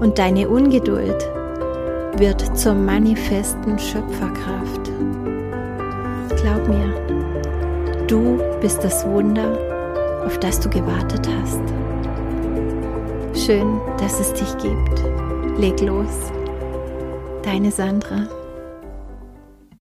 und 0.00 0.18
deine 0.18 0.48
Ungeduld 0.48 1.30
wird 2.18 2.58
zur 2.58 2.74
manifesten 2.74 3.78
Schöpferkraft. 3.78 4.90
Glaub 6.40 6.68
mir, 6.68 8.06
du 8.06 8.38
bist 8.60 8.82
das 8.82 9.06
Wunder, 9.06 10.24
auf 10.24 10.38
das 10.38 10.60
du 10.60 10.70
gewartet 10.70 11.28
hast. 11.28 11.60
Schön, 13.44 13.80
dass 13.98 14.18
es 14.18 14.32
dich 14.32 14.56
gibt. 14.58 15.58
Leg 15.58 15.80
los. 15.80 16.32
Deine 17.42 17.70
Sandra. 17.70 18.26